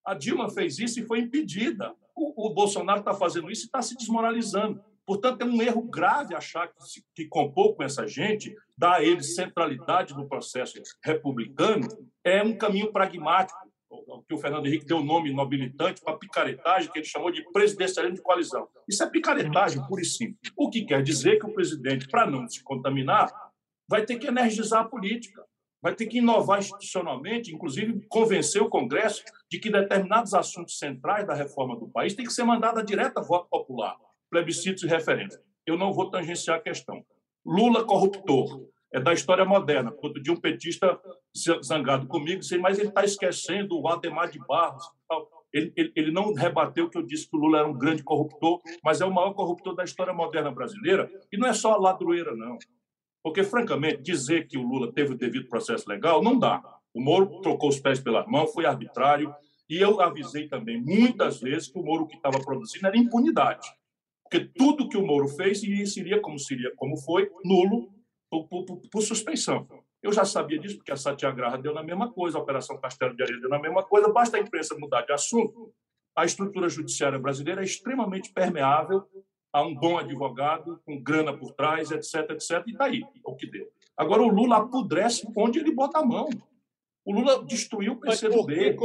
[0.04, 1.94] A Dilma fez isso e foi impedida.
[2.16, 4.82] O, o Bolsonaro está fazendo isso e está se desmoralizando.
[5.04, 6.74] Portanto, é um erro grave achar que,
[7.14, 11.86] que compor com essa gente, dar a eles centralidade no processo republicano,
[12.24, 13.67] é um caminho pragmático
[14.26, 18.16] que o Fernando Henrique deu o nome nobilitante para picaretagem, que ele chamou de presidencialismo
[18.16, 18.68] de coalizão.
[18.86, 20.52] Isso é picaretagem, pura e simples.
[20.56, 23.30] O que quer dizer que o presidente, para não se contaminar,
[23.88, 25.42] vai ter que energizar a política,
[25.80, 31.34] vai ter que inovar institucionalmente, inclusive convencer o Congresso de que determinados assuntos centrais da
[31.34, 33.96] reforma do país têm que ser mandados a direta voto popular,
[34.30, 35.38] plebiscitos e referendos.
[35.66, 37.04] Eu não vou tangenciar a questão.
[37.44, 38.68] Lula corruptor.
[38.92, 39.92] É da história moderna.
[40.02, 40.98] Outro dia um petista
[41.64, 44.84] zangado comigo disse, mas ele está esquecendo o Ademar de Barros.
[45.52, 48.60] Ele, ele, ele, não rebateu que eu disse que o Lula era um grande corruptor,
[48.84, 51.10] mas é o maior corruptor da história moderna brasileira.
[51.32, 52.58] E não é só a ladroeira, não.
[53.22, 56.62] Porque, francamente, dizer que o Lula teve o devido processo legal não dá.
[56.94, 59.34] O Moro trocou os pés pelas mãos, foi arbitrário.
[59.68, 63.66] E eu avisei também muitas vezes que o Moro que estava produzindo era impunidade.
[64.22, 65.60] Porque tudo que o Moro fez
[65.92, 67.88] seria como seria, como foi, nulo
[68.30, 69.66] por, por, por suspeição.
[70.02, 73.22] Eu já sabia disso, porque a Satyagraha deu na mesma coisa, a Operação Castelo de
[73.22, 75.72] Areia deu na mesma coisa, basta a imprensa mudar de assunto.
[76.16, 79.04] A estrutura judiciária brasileira é extremamente permeável
[79.52, 83.46] a um bom advogado, com grana por trás, etc, etc, e daí tá o que
[83.46, 83.66] deu.
[83.96, 86.28] Agora, o Lula apodrece onde ele bota a mão.
[87.04, 88.76] O Lula destruiu o PCdoB.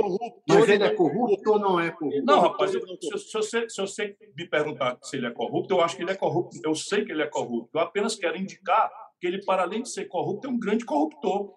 [0.48, 2.24] Mas ele é corrupto ou não é corrupto?
[2.24, 5.82] Não, rapaz, eu, se, se, você, se você me perguntar se ele é corrupto, eu
[5.82, 6.58] acho que ele é corrupto.
[6.64, 7.78] Eu sei que ele é corrupto.
[7.78, 8.90] Eu apenas quero indicar
[9.24, 11.54] que ele, para além de ser corrupto, é um grande corruptor.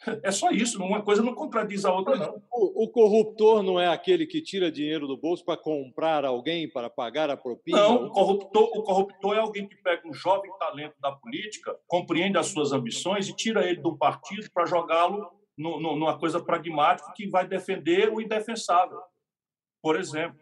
[0.24, 2.42] É só isso, uma coisa não contradiz a outra, não.
[2.50, 6.88] O, o corruptor não é aquele que tira dinheiro do bolso para comprar alguém, para
[6.88, 7.76] pagar a propina?
[7.76, 12.38] Não, o corruptor, o corruptor é alguém que pega um jovem talento da política, compreende
[12.38, 17.46] as suas ambições e tira ele do partido para jogá-lo numa coisa pragmática que vai
[17.46, 19.02] defender o indefensável.
[19.82, 20.40] Por exemplo,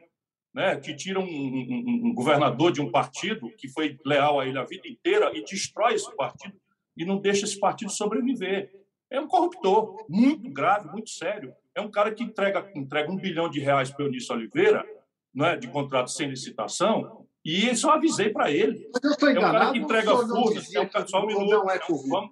[0.54, 4.58] né, que tira um, um, um governador de um partido que foi leal a ele
[4.58, 6.56] a vida inteira e destrói esse partido
[6.96, 8.72] e não deixa esse partido sobreviver.
[9.10, 11.54] É um corruptor muito grave, muito sério.
[11.74, 14.84] É um cara que entrega, entrega um bilhão de reais para o Eunício Oliveira,
[15.32, 18.90] não é, de contrato sem licitação, e só avisei para ele.
[18.92, 19.54] Mas eu estou enganado.
[19.54, 20.74] É um cara que entrega furnas.
[20.74, 21.70] É um cara, só um minuto.
[21.70, 21.78] É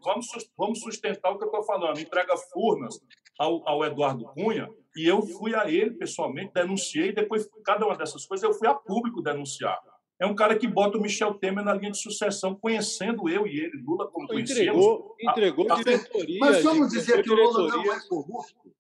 [0.03, 1.99] vamos, vamos sustentar o que eu estou falando.
[1.99, 3.01] Entrega furnas
[3.39, 8.25] ao, ao Eduardo Cunha, e eu fui a ele pessoalmente, denunciei, depois cada uma dessas
[8.25, 9.79] coisas eu fui a público denunciar.
[10.19, 13.61] É um cara que bota o Michel Temer na linha de sucessão, conhecendo eu e
[13.61, 15.15] ele, Lula, como entregou, conhecemos.
[15.21, 16.39] Entregou, a, diretoria.
[16.41, 18.75] Mas vamos dizer que o Lula não é corrupto?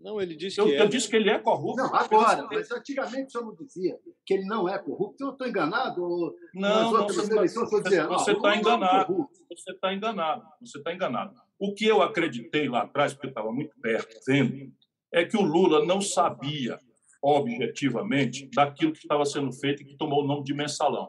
[0.00, 0.82] Não, ele disse eu, que é.
[0.82, 1.82] Eu disse que ele é corrupto.
[1.82, 5.22] Não, agora, mas antigamente o senhor não dizia que ele não é corrupto.
[5.24, 6.34] Eu estou enganado?
[6.54, 9.28] Não, não você está ah, enganado.
[9.50, 10.44] Você está enganado.
[10.60, 11.45] Você está enganado.
[11.58, 14.72] O que eu acreditei lá atrás, porque estava muito perto, vendo,
[15.12, 16.78] é que o Lula não sabia
[17.22, 21.08] objetivamente daquilo que estava sendo feito e que tomou o nome de mensalão.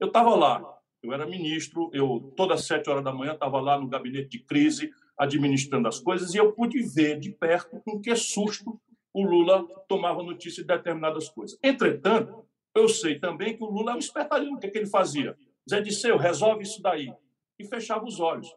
[0.00, 0.62] Eu estava lá,
[1.02, 4.44] eu era ministro, eu todas as sete horas da manhã estava lá no gabinete de
[4.44, 8.80] crise, administrando as coisas, e eu pude ver de perto com que susto
[9.12, 11.58] o Lula tomava notícia de determinadas coisas.
[11.62, 14.54] Entretanto, eu sei também que o Lula é um espertalhão.
[14.54, 15.36] O que, é que ele fazia?
[15.68, 17.12] Zé Disseu, resolve isso daí.
[17.58, 18.48] E fechava os olhos.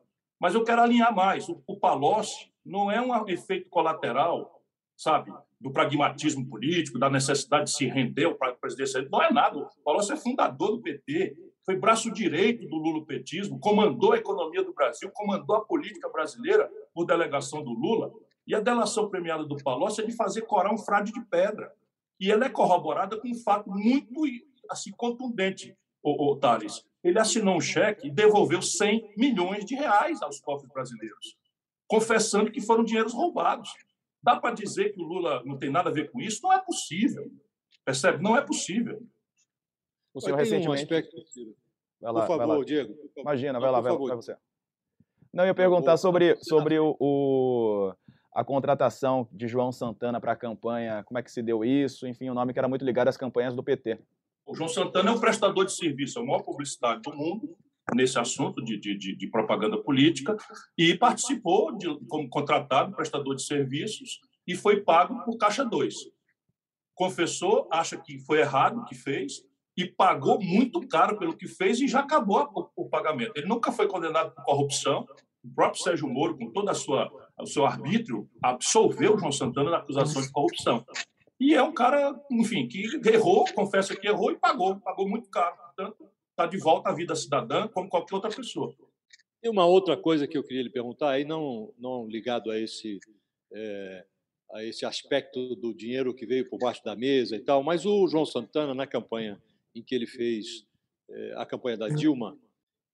[0.42, 1.48] Mas eu quero alinhar mais.
[1.48, 4.60] O, o Palocci não é um efeito colateral,
[4.98, 9.08] sabe, do pragmatismo político, da necessidade de se render ao presidente.
[9.12, 9.60] Não é nada.
[9.60, 14.74] O Palocci é fundador do PT, foi braço direito do lulopetismo, comandou a economia do
[14.74, 18.12] Brasil, comandou a política brasileira por delegação do Lula.
[18.48, 21.72] E a delação premiada do Palocci é de fazer corar um frade de pedra.
[22.20, 24.24] E ela é corroborada com um fato muito
[24.68, 25.78] assim contundente,
[26.40, 26.84] Thales.
[27.04, 31.36] Ele assinou um cheque e devolveu 100 milhões de reais aos cofres brasileiros,
[31.88, 33.70] confessando que foram dinheiros roubados.
[34.22, 36.42] Dá para dizer que o Lula não tem nada a ver com isso?
[36.44, 37.32] Não é possível.
[37.84, 38.22] Percebe?
[38.22, 39.02] Não é possível.
[40.14, 40.70] O senhor recentemente.
[40.70, 41.18] Um aspecto...
[42.00, 42.94] Vai lá, por favor, vai Diego.
[42.94, 43.22] Por favor.
[43.22, 44.36] Imagina, vai lá, vai, vai você.
[45.34, 47.94] Não, eu ia perguntar sobre, sobre o, o,
[48.34, 52.28] a contratação de João Santana para a campanha, como é que se deu isso, enfim,
[52.30, 54.00] o um nome que era muito ligado às campanhas do PT.
[54.46, 57.58] O João Santana é um prestador de serviço, é o maior publicitário do mundo
[57.94, 60.38] nesse assunto de, de, de propaganda política
[60.78, 65.96] e participou de, como contratado, prestador de serviços, e foi pago por Caixa 2.
[66.96, 69.44] Confessou, acha que foi errado o que fez,
[69.76, 73.32] e pagou muito caro pelo que fez e já acabou o, o pagamento.
[73.36, 75.08] Ele nunca foi condenado por corrupção.
[75.44, 79.78] O próprio Sérgio Moro, com toda a sua o seu arbítrio, absolveu João Santana da
[79.78, 80.86] acusação de corrupção.
[81.42, 85.58] E é um cara, enfim, que errou, confessa que errou e pagou, pagou muito caro.
[85.58, 88.76] Portanto, está de volta à vida cidadã como qualquer outra pessoa.
[89.42, 93.00] E uma outra coisa que eu queria lhe perguntar, aí não, não ligado a esse
[93.52, 94.06] é,
[94.54, 98.08] a esse aspecto do dinheiro que veio por baixo da mesa e tal, mas o
[98.08, 99.42] João Santana na campanha
[99.74, 100.64] em que ele fez
[101.10, 102.38] é, a campanha da Dilma,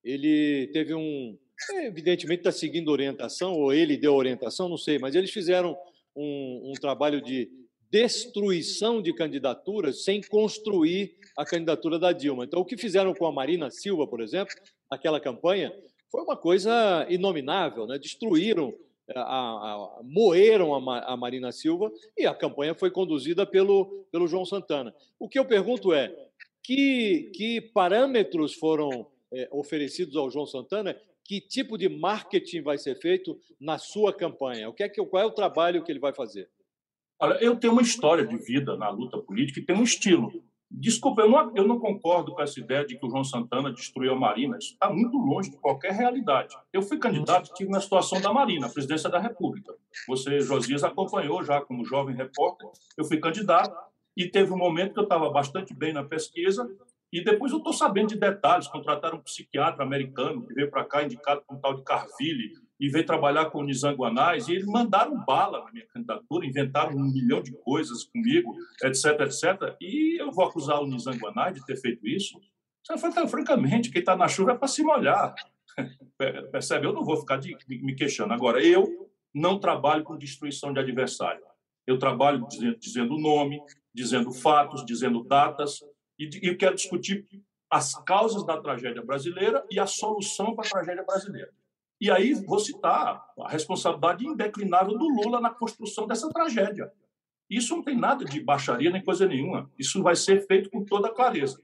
[0.02, 1.38] ele teve um.
[1.72, 5.78] É, evidentemente está seguindo orientação, ou ele deu orientação, não sei, mas eles fizeram
[6.16, 12.46] um, um trabalho de destruição de candidaturas sem construir a candidatura da Dilma.
[12.46, 14.54] Então, o que fizeram com a Marina Silva, por exemplo,
[14.92, 15.74] naquela campanha,
[16.12, 17.98] foi uma coisa inominável, né?
[17.98, 18.74] destruíram,
[19.16, 24.46] a, a, moeram a, a Marina Silva e a campanha foi conduzida pelo, pelo João
[24.46, 24.94] Santana.
[25.20, 26.14] O que eu pergunto é,
[26.64, 32.96] que, que parâmetros foram é, oferecidos ao João Santana que tipo de marketing vai ser
[32.96, 34.70] feito na sua campanha?
[34.70, 36.50] O que é que, qual é o trabalho que ele vai fazer?
[37.20, 40.32] Olha, eu tenho uma história de vida na luta política e tenho um estilo.
[40.70, 44.14] Desculpa, eu não, eu não concordo com essa ideia de que o João Santana destruiu
[44.14, 44.58] a Marina.
[44.58, 46.56] Isso está muito longe de qualquer realidade.
[46.74, 49.74] Eu fui candidato e estive na situação da Marina, presidência da República.
[50.08, 52.68] Você, Josias, acompanhou já como jovem repórter.
[52.98, 53.76] Eu fui candidato
[54.16, 56.70] e teve um momento que eu estava bastante bem na pesquisa
[57.12, 58.68] e depois eu estou sabendo de detalhes.
[58.68, 62.90] Contrataram um psiquiatra americano que veio para cá, indicado por um tal de Carville, e
[62.90, 67.42] veio trabalhar com o Nizanguanais, e eles mandaram bala na minha candidatura, inventaram um milhão
[67.42, 68.54] de coisas comigo,
[68.84, 69.76] etc, etc.
[69.82, 72.40] E eu vou acusar o Nizanguanais de ter feito isso?
[73.30, 75.34] Francamente, quem está na chuva é para se molhar.
[76.52, 76.88] Percebe?
[76.88, 78.34] Eu não vou ficar de, me queixando.
[78.34, 81.44] Agora, eu não trabalho com destruição de adversário.
[81.86, 82.46] Eu trabalho
[82.80, 83.62] dizendo o nome,
[83.94, 85.80] dizendo fatos, dizendo datas,
[86.18, 87.28] e, e quero discutir
[87.70, 91.52] as causas da tragédia brasileira e a solução para a tragédia brasileira.
[92.00, 96.92] E aí vou citar a responsabilidade indeclinável do Lula na construção dessa tragédia.
[97.50, 99.70] Isso não tem nada de baixaria nem coisa nenhuma.
[99.78, 101.60] Isso vai ser feito com toda clareza.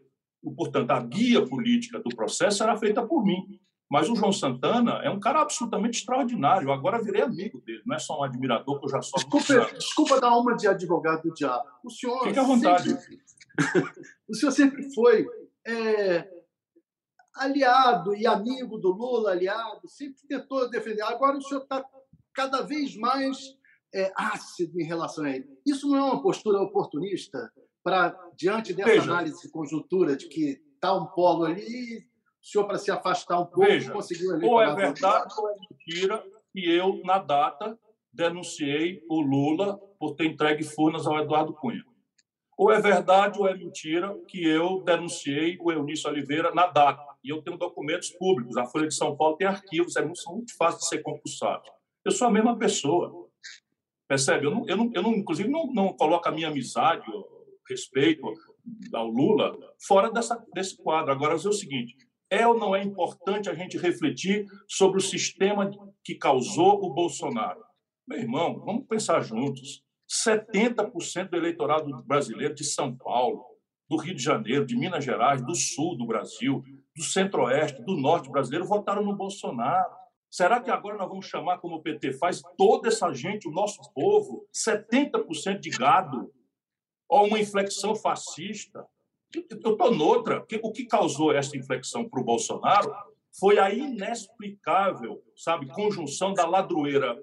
[0.56, 3.60] Portanto, a guia política do processo será feita por mim.
[3.90, 6.72] Mas o João Santana é um cara absolutamente extraordinário.
[6.72, 9.20] Agora virei amigo dele, não é só um admirador que eu já sou.
[9.20, 11.64] Desculpa, desculpa dar uma de advogado do diabo.
[11.84, 12.24] O senhor.
[12.24, 12.90] Fique à vontade.
[12.90, 13.20] Sempre,
[14.34, 15.28] o senhor sempre foi
[15.66, 16.28] é,
[17.36, 21.04] aliado e amigo do Lula, aliado, sempre tentou defender.
[21.04, 21.86] Agora o senhor está
[22.34, 23.38] cada vez mais
[23.94, 25.48] é, ácido em relação a ele.
[25.64, 27.52] Isso não é uma postura oportunista
[27.84, 29.04] para, diante dessa Veja.
[29.04, 32.00] análise de conjuntura de que está um polo ali,
[32.42, 34.48] o senhor, para se afastar um pouco, Veja, conseguiu ali.
[34.48, 37.80] Ou é verdade ou é mentira que eu, na data,
[38.12, 41.86] denunciei o Lula por ter entregue furnas ao Eduardo Cunha.
[42.58, 47.04] Ou é verdade ou é mentira que eu denunciei o Eunício Oliveira na data.
[47.24, 48.58] E eu tenho documentos públicos.
[48.58, 50.22] A Folha de São Paulo tem arquivos, é muito,
[50.58, 51.64] fácil de ser compulsado.
[52.06, 53.28] Eu sou a mesma pessoa.
[54.08, 54.46] Percebe?
[54.46, 57.06] Eu, não, eu, não, eu não, inclusive, não, não coloco a minha amizade,
[57.68, 58.32] respeito
[58.94, 61.12] ao Lula fora dessa, desse quadro.
[61.12, 61.96] Agora, dizer o seguinte:
[62.30, 65.70] é ou não é importante a gente refletir sobre o sistema
[66.04, 67.64] que causou o Bolsonaro?
[68.08, 69.84] Meu irmão, vamos pensar juntos.
[70.14, 73.44] 70% do eleitorado brasileiro de São Paulo,
[73.90, 76.64] do Rio de Janeiro, de Minas Gerais, do sul do Brasil,
[76.96, 79.92] do centro-oeste, do norte brasileiro votaram no Bolsonaro.
[80.30, 83.82] Será que agora nós vamos chamar, como o PT faz, toda essa gente, o nosso
[83.94, 86.32] povo, 70% de gado,
[87.10, 88.86] ou uma inflexão fascista?
[89.34, 90.46] Eu estou noutra.
[90.62, 92.92] O que causou essa inflexão para o Bolsonaro
[93.40, 97.20] foi a inexplicável, sabe, conjunção da ladroeira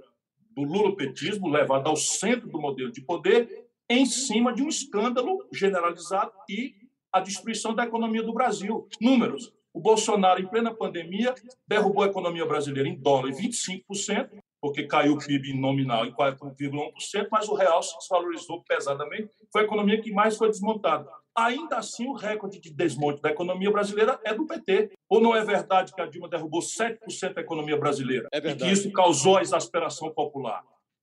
[0.54, 6.32] do lulopetismo levado ao centro do modelo de poder em cima de um escândalo generalizado
[6.48, 6.74] e
[7.12, 8.88] a destruição da economia do Brasil.
[9.00, 9.52] Números.
[9.72, 11.34] O Bolsonaro, em plena pandemia,
[11.66, 14.30] derrubou a economia brasileira em dólar em 25%,
[14.60, 19.30] porque caiu o PIB nominal em 4,1%, mas o real se desvalorizou pesadamente.
[19.52, 21.08] Foi a economia que mais foi desmontada.
[21.36, 24.90] Ainda assim, o recorde de desmonte da economia brasileira é do PT.
[25.08, 28.28] Ou não é verdade que a Dilma derrubou 7% da economia brasileira?
[28.32, 28.64] É verdade.
[28.64, 30.62] E que isso causou a exasperação popular?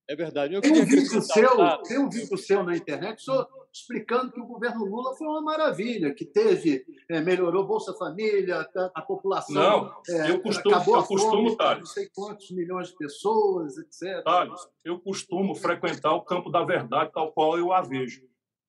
[0.10, 0.54] É verdade.
[0.54, 1.50] Eu tem, um vídeo seu,
[1.84, 6.14] tem um vídeo seu na internet só explicando que o governo Lula foi uma maravilha,
[6.14, 9.54] que teve, é, melhorou Bolsa Família, a, a população.
[9.54, 11.80] Não, é, eu costumo, acabou eu costumo, fome, Thales.
[11.80, 14.24] Não sei quantos milhões de pessoas, etc.
[14.24, 18.22] Thales, eu costumo frequentar o campo da verdade, tal qual eu a vejo.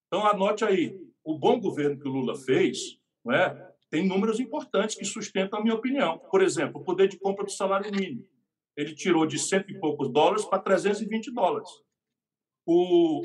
[0.08, 0.98] Então, anote aí:
[1.30, 5.62] o bom governo que o Lula fez não é, tem números importantes que sustentam a
[5.62, 6.18] minha opinião.
[6.30, 8.26] Por exemplo, o poder de compra do salário mínimo
[8.78, 11.68] ele tirou de cento e poucos dólares para 320 dólares.
[12.64, 13.22] O,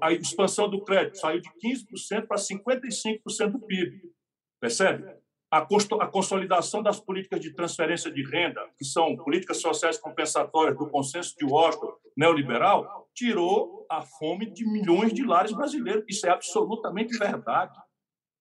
[0.00, 4.10] a expansão do crédito saiu de 15% para 55% do PIB.
[4.58, 5.18] Percebe?
[5.56, 11.34] A, consolidação das políticas de transferência de renda, que são políticas sociais compensatórias do consenso
[11.36, 16.04] de Washington neoliberal, tirou a fome de milhões de lares brasileiros.
[16.08, 17.78] Isso é absolutamente verdade.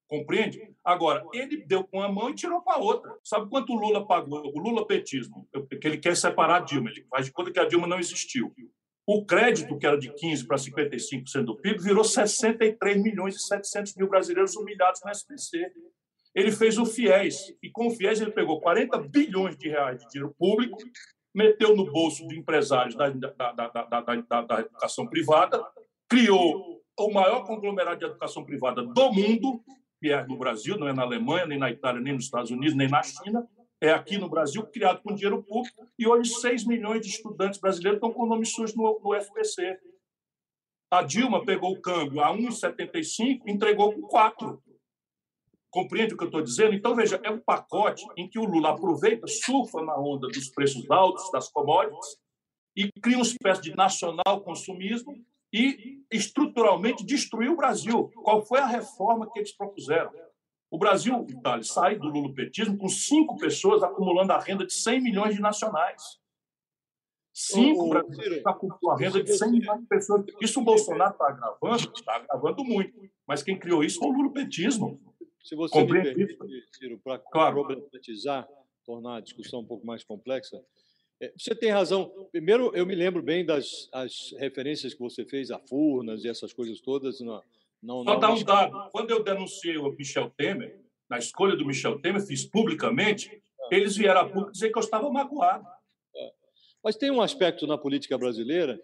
[0.07, 0.61] Compreende?
[0.83, 3.11] Agora, ele deu com uma mão e tirou com a outra.
[3.23, 4.39] Sabe quanto o Lula pagou?
[4.53, 5.47] O Lula petismo,
[5.81, 8.53] que ele quer separar a Dilma, ele faz de conta que a Dilma não existiu.
[9.07, 13.95] O crédito, que era de 15% para 55% do PIB, virou 63 milhões e 700
[13.95, 15.71] mil brasileiros humilhados no SPC.
[16.35, 20.09] Ele fez o FIES, e com o FIES ele pegou 40 bilhões de reais de
[20.09, 20.77] dinheiro público,
[21.33, 25.65] meteu no bolso de empresários da, da, da, da educação privada,
[26.09, 29.61] criou o maior conglomerado de educação privada do mundo,
[30.01, 32.75] que é no Brasil, não é na Alemanha, nem na Itália, nem nos Estados Unidos,
[32.75, 33.47] nem na China,
[33.81, 37.97] é aqui no Brasil, criado com dinheiro público, e hoje 6 milhões de estudantes brasileiros
[37.97, 39.77] estão com nome sujo no, no FPC.
[40.91, 44.61] A Dilma pegou o câmbio a 1,75 entregou com 4.
[45.75, 46.73] Compreende o que eu estou dizendo?
[46.73, 50.89] Então, veja, é um pacote em que o Lula aproveita, surfa na onda dos preços
[50.89, 52.15] altos das commodities
[52.77, 55.13] e cria uma espécie de nacional consumismo
[55.51, 58.09] e estruturalmente destruiu o Brasil.
[58.23, 60.13] Qual foi a reforma que eles propuseram?
[60.71, 65.35] O Brasil, Thales, sai do lulopetismo com cinco pessoas acumulando a renda de 100 milhões
[65.35, 66.01] de nacionais.
[67.37, 70.23] Cinco brasileiros estão com a renda de 100 milhões de pessoas.
[70.41, 71.91] Isso o Bolsonaro está agravando?
[71.93, 72.97] Está agravando muito.
[73.27, 75.01] Mas quem criou isso foi o lulopetismo.
[75.43, 77.55] Se você Compreende me permite, Ciro, para claro.
[77.55, 78.47] problematizar,
[78.85, 80.63] tornar a discussão um pouco mais complexa,
[81.21, 82.09] é, você tem razão.
[82.31, 86.53] Primeiro, eu me lembro bem das as referências que você fez a Furnas e essas
[86.53, 87.19] coisas todas.
[87.19, 88.89] Não, Só dar um dado.
[88.91, 90.79] Quando eu denunciei o Michel Temer,
[91.09, 95.09] na escolha do Michel Temer, fiz publicamente, eles vieram a público dizer que eu estava
[95.11, 95.74] magoado.
[96.85, 98.79] Mas tem um aspecto na política brasileira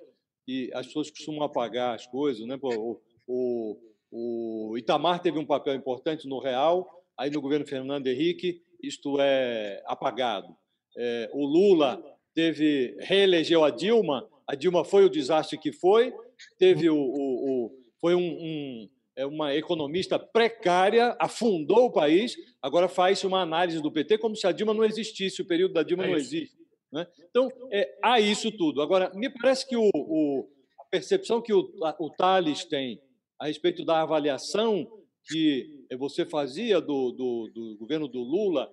[0.48, 2.48] e as pessoas costumam apagar as coisas.
[2.48, 2.58] Né?
[2.60, 3.78] O, o,
[4.12, 9.84] o Itamar teve um papel importante no Real, aí no governo Fernando Henrique isto é
[9.86, 10.58] apagado.
[10.98, 16.12] É, o Lula teve reelegeu a Dilma, a Dilma foi o desastre que foi,
[16.58, 22.90] teve o, o, o foi um, um, é uma economista precária, afundou o país, agora
[22.90, 26.06] faz uma análise do PT como se a Dilma não existisse, o período da Dilma
[26.06, 26.61] é não existe.
[26.92, 27.08] Né?
[27.30, 28.82] Então, é, há isso tudo.
[28.82, 33.02] Agora, me parece que o, o a percepção que o, o Thales tem
[33.40, 34.88] a respeito da avaliação
[35.26, 38.72] que você fazia do, do, do governo do Lula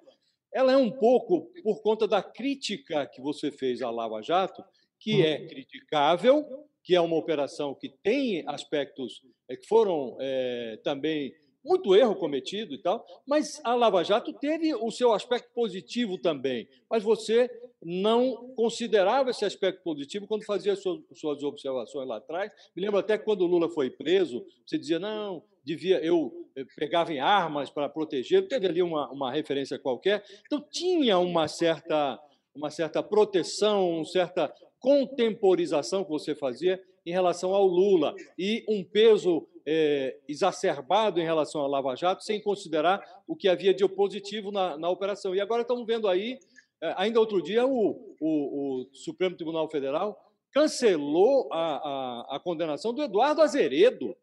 [0.53, 4.65] ela é um pouco por conta da crítica que você fez à Lava Jato,
[4.99, 6.45] que é criticável,
[6.83, 11.33] que é uma operação que tem aspectos é, que foram é, também
[11.69, 16.67] muito erro cometido e tal, mas a Lava Jato teve o seu aspecto positivo também.
[16.91, 17.51] Mas você
[17.83, 22.51] não considerava esse aspecto positivo quando fazia suas observações lá atrás.
[22.75, 26.65] Me lembro até que quando o Lula foi preso, você dizia, não, devia eu eh,
[26.77, 30.25] pegava em armas para proteger, teve ali uma, uma referência qualquer.
[30.47, 32.19] Então tinha uma certa
[32.55, 38.85] uma certa proteção, uma certa contemporização que você fazia em relação ao Lula e um
[38.85, 44.51] peso é, exacerbado em relação à Lava Jato, sem considerar o que havia de positivo
[44.51, 45.35] na, na operação.
[45.35, 46.39] E agora estamos vendo aí,
[46.81, 50.19] é, ainda outro dia, o, o, o Supremo Tribunal Federal
[50.51, 54.17] cancelou a, a, a condenação do Eduardo Azeredo,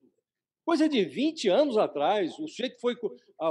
[0.65, 2.95] Coisa de 20 anos atrás, o sujeito foi.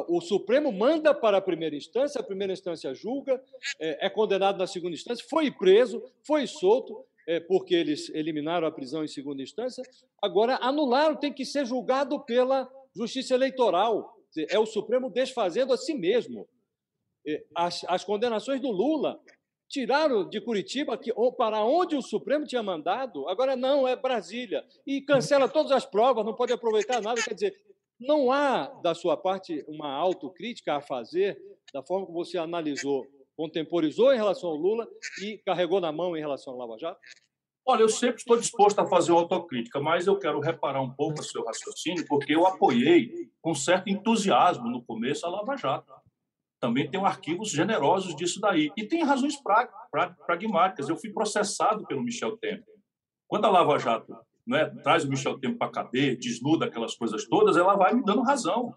[0.08, 3.40] O Supremo manda para a primeira instância, a primeira instância julga,
[3.78, 8.72] é, é condenado na segunda instância, foi preso, foi solto, é, porque eles eliminaram a
[8.72, 9.82] prisão em segunda instância,
[10.22, 14.14] agora anularam, tem que ser julgado pela Justiça Eleitoral.
[14.48, 16.48] É o Supremo desfazendo a si mesmo.
[17.26, 19.20] É, as, as condenações do Lula
[19.68, 24.64] tiraram de Curitiba que, para onde o Supremo tinha mandado, agora não, é Brasília.
[24.86, 27.22] E cancela todas as provas, não pode aproveitar nada.
[27.22, 27.60] Quer dizer,
[27.98, 31.40] não há, da sua parte, uma autocrítica a fazer
[31.72, 33.04] da forma como você analisou,
[33.36, 34.88] contemporizou em relação ao Lula
[35.22, 37.00] e carregou na mão em relação ao Lava Jato?
[37.66, 41.24] Olha, eu sempre estou disposto a fazer autocrítica, mas eu quero reparar um pouco o
[41.24, 45.92] seu raciocínio, porque eu apoiei com certo entusiasmo no começo a Lava Jato
[46.64, 48.70] também tem arquivos generosos disso daí.
[48.74, 49.36] E tem razões
[50.26, 50.88] pragmáticas.
[50.88, 52.64] Eu fui processado pelo Michel Temer.
[53.28, 54.16] Quando a Lava Jato
[54.46, 58.02] né, traz o Michel Temer para a cadeia, desnuda aquelas coisas todas, ela vai me
[58.02, 58.74] dando razão.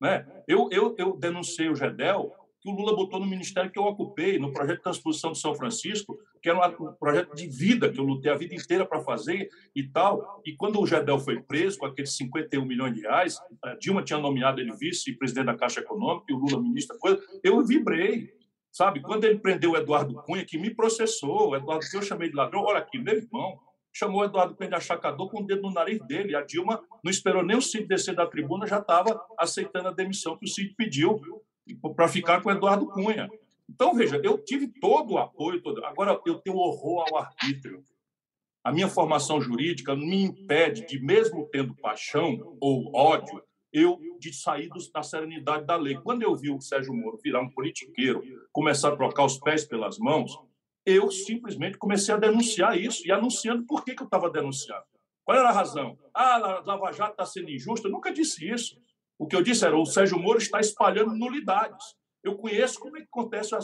[0.00, 0.26] Né?
[0.48, 2.34] Eu, eu, eu denunciei o GEDEL
[2.66, 5.54] que o Lula botou no ministério que eu ocupei, no projeto de transposição de São
[5.54, 9.48] Francisco, que era um projeto de vida que eu lutei a vida inteira para fazer
[9.72, 10.42] e tal.
[10.44, 14.18] E quando o Gedel foi preso com aqueles 51 milhões de reais, a Dilma tinha
[14.18, 18.34] nomeado ele vice-presidente da Caixa Econômica e o Lula ministro, coisa, eu vibrei.
[18.72, 22.28] Sabe, quando ele prendeu o Eduardo Cunha, que me processou, o Eduardo que eu chamei
[22.28, 23.58] de ladrão, olha aqui, meu irmão,
[23.90, 26.34] chamou o Eduardo Cunha de achacador com o dedo no nariz dele.
[26.34, 30.36] A Dilma não esperou nem o Cid descer da tribuna, já estava aceitando a demissão
[30.36, 31.18] que o Cid pediu
[31.94, 33.28] para ficar com o Eduardo Cunha.
[33.68, 35.60] Então, veja, eu tive todo o apoio.
[35.60, 35.84] Todo...
[35.84, 37.84] Agora, eu tenho horror ao arbítrio.
[38.62, 43.42] A minha formação jurídica me impede de, mesmo tendo paixão ou ódio,
[43.72, 45.96] eu de sair da serenidade da lei.
[45.96, 49.98] Quando eu vi o Sérgio Moro virar um politiqueiro, começar a trocar os pés pelas
[49.98, 50.36] mãos,
[50.84, 54.84] eu simplesmente comecei a denunciar isso e anunciando por que, que eu estava denunciando.
[55.24, 55.98] Qual era a razão?
[56.14, 57.88] Ah, a Lava Jato está sendo injusta.
[57.88, 58.80] Eu nunca disse isso.
[59.18, 61.94] O que eu disse era: o Sérgio Moro está espalhando nulidades.
[62.22, 63.54] Eu conheço como é que acontece.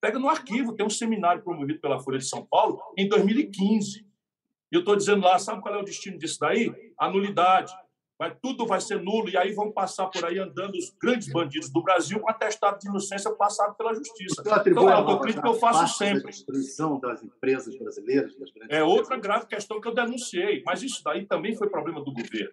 [0.00, 4.00] Pega no arquivo, tem um seminário promovido pela Folha de São Paulo em 2015.
[4.00, 6.72] E eu estou dizendo lá: sabe qual é o destino disso daí?
[6.98, 7.72] A nulidade.
[8.18, 11.70] Vai, tudo vai ser nulo, e aí vão passar por aí andando os grandes bandidos
[11.70, 14.42] do Brasil com atestado de inocência passado pela justiça.
[14.66, 16.24] Então, é a autocrítica que eu faço sempre.
[16.24, 18.36] A destruição das empresas brasileiras.
[18.36, 22.12] Das é outra grave questão que eu denunciei, mas isso daí também foi problema do
[22.12, 22.52] governo.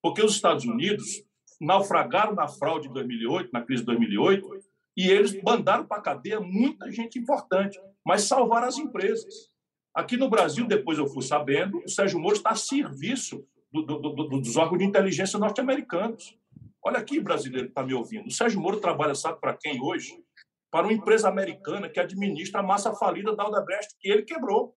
[0.00, 1.24] Porque os Estados Unidos
[1.60, 4.48] naufragaram na fraude de 2008, na crise de 2008,
[4.96, 9.50] e eles mandaram para a cadeia muita gente importante, mas salvaram as empresas.
[9.94, 13.98] Aqui no Brasil, depois eu fui sabendo, o Sérgio Moro está a serviço do, do,
[13.98, 16.36] do, dos órgãos de inteligência norte-americanos.
[16.82, 18.26] Olha aqui, brasileiro que está me ouvindo.
[18.26, 20.22] O Sérgio Moro trabalha, sabe para quem hoje?
[20.70, 24.74] Para uma empresa americana que administra a massa falida da Odebrecht, que ele quebrou.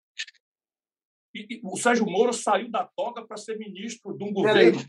[1.35, 4.81] E, e o Sérgio Moro saiu da toga para ser ministro de um governo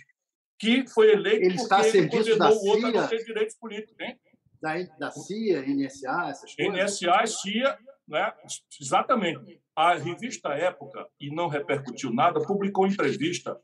[0.61, 3.99] que foi eleito ele porque ele condenou o outro a não ter direitos políticos.
[3.99, 4.15] Hein?
[4.61, 7.01] Da, da CIA, NSA, essas coisas?
[7.01, 8.31] NSA, CIA, né?
[8.79, 9.59] exatamente.
[9.75, 13.59] A revista Época, e não repercutiu nada, publicou entrevista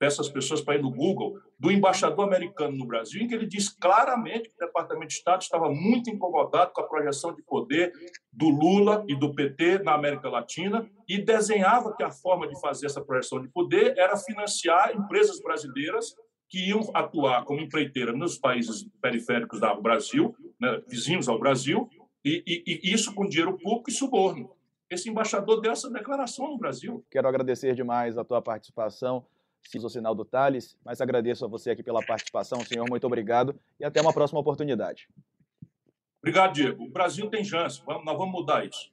[0.00, 3.46] peço às pessoas para ir no Google, do embaixador americano no Brasil, em que ele
[3.46, 7.92] diz claramente que o Departamento de Estado estava muito incomodado com a projeção de poder
[8.32, 12.86] do Lula e do PT na América Latina e desenhava que a forma de fazer
[12.86, 16.14] essa projeção de poder era financiar empresas brasileiras
[16.48, 21.90] que iam atuar como empreiteira nos países periféricos do Brasil, né, vizinhos ao Brasil,
[22.24, 24.50] e, e, e isso com dinheiro público e suborno.
[24.88, 27.04] Esse embaixador deu essa declaração no Brasil.
[27.10, 29.26] Quero agradecer demais a tua participação
[29.84, 33.84] o sinal do Thales, mas agradeço a você aqui pela participação, senhor, muito obrigado e
[33.84, 35.08] até uma próxima oportunidade.
[36.22, 36.84] Obrigado, Diego.
[36.84, 38.90] O Brasil tem chance, vamos, nós vamos mudar isso.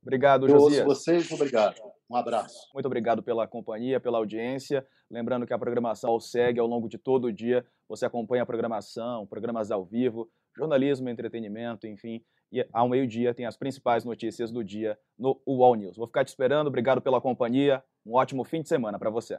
[0.00, 0.84] Obrigado, Josias.
[0.84, 1.76] vocês, obrigado.
[2.08, 2.68] Um abraço.
[2.74, 4.86] Muito obrigado pela companhia, pela audiência.
[5.10, 7.64] Lembrando que a programação segue ao longo de todo o dia.
[7.88, 12.22] Você acompanha a programação, programas ao vivo, jornalismo, entretenimento, enfim.
[12.50, 15.96] E ao meio-dia tem as principais notícias do dia no UOL News.
[15.96, 16.66] Vou ficar te esperando.
[16.66, 17.82] Obrigado pela companhia.
[18.04, 19.38] Um ótimo fim de semana para você.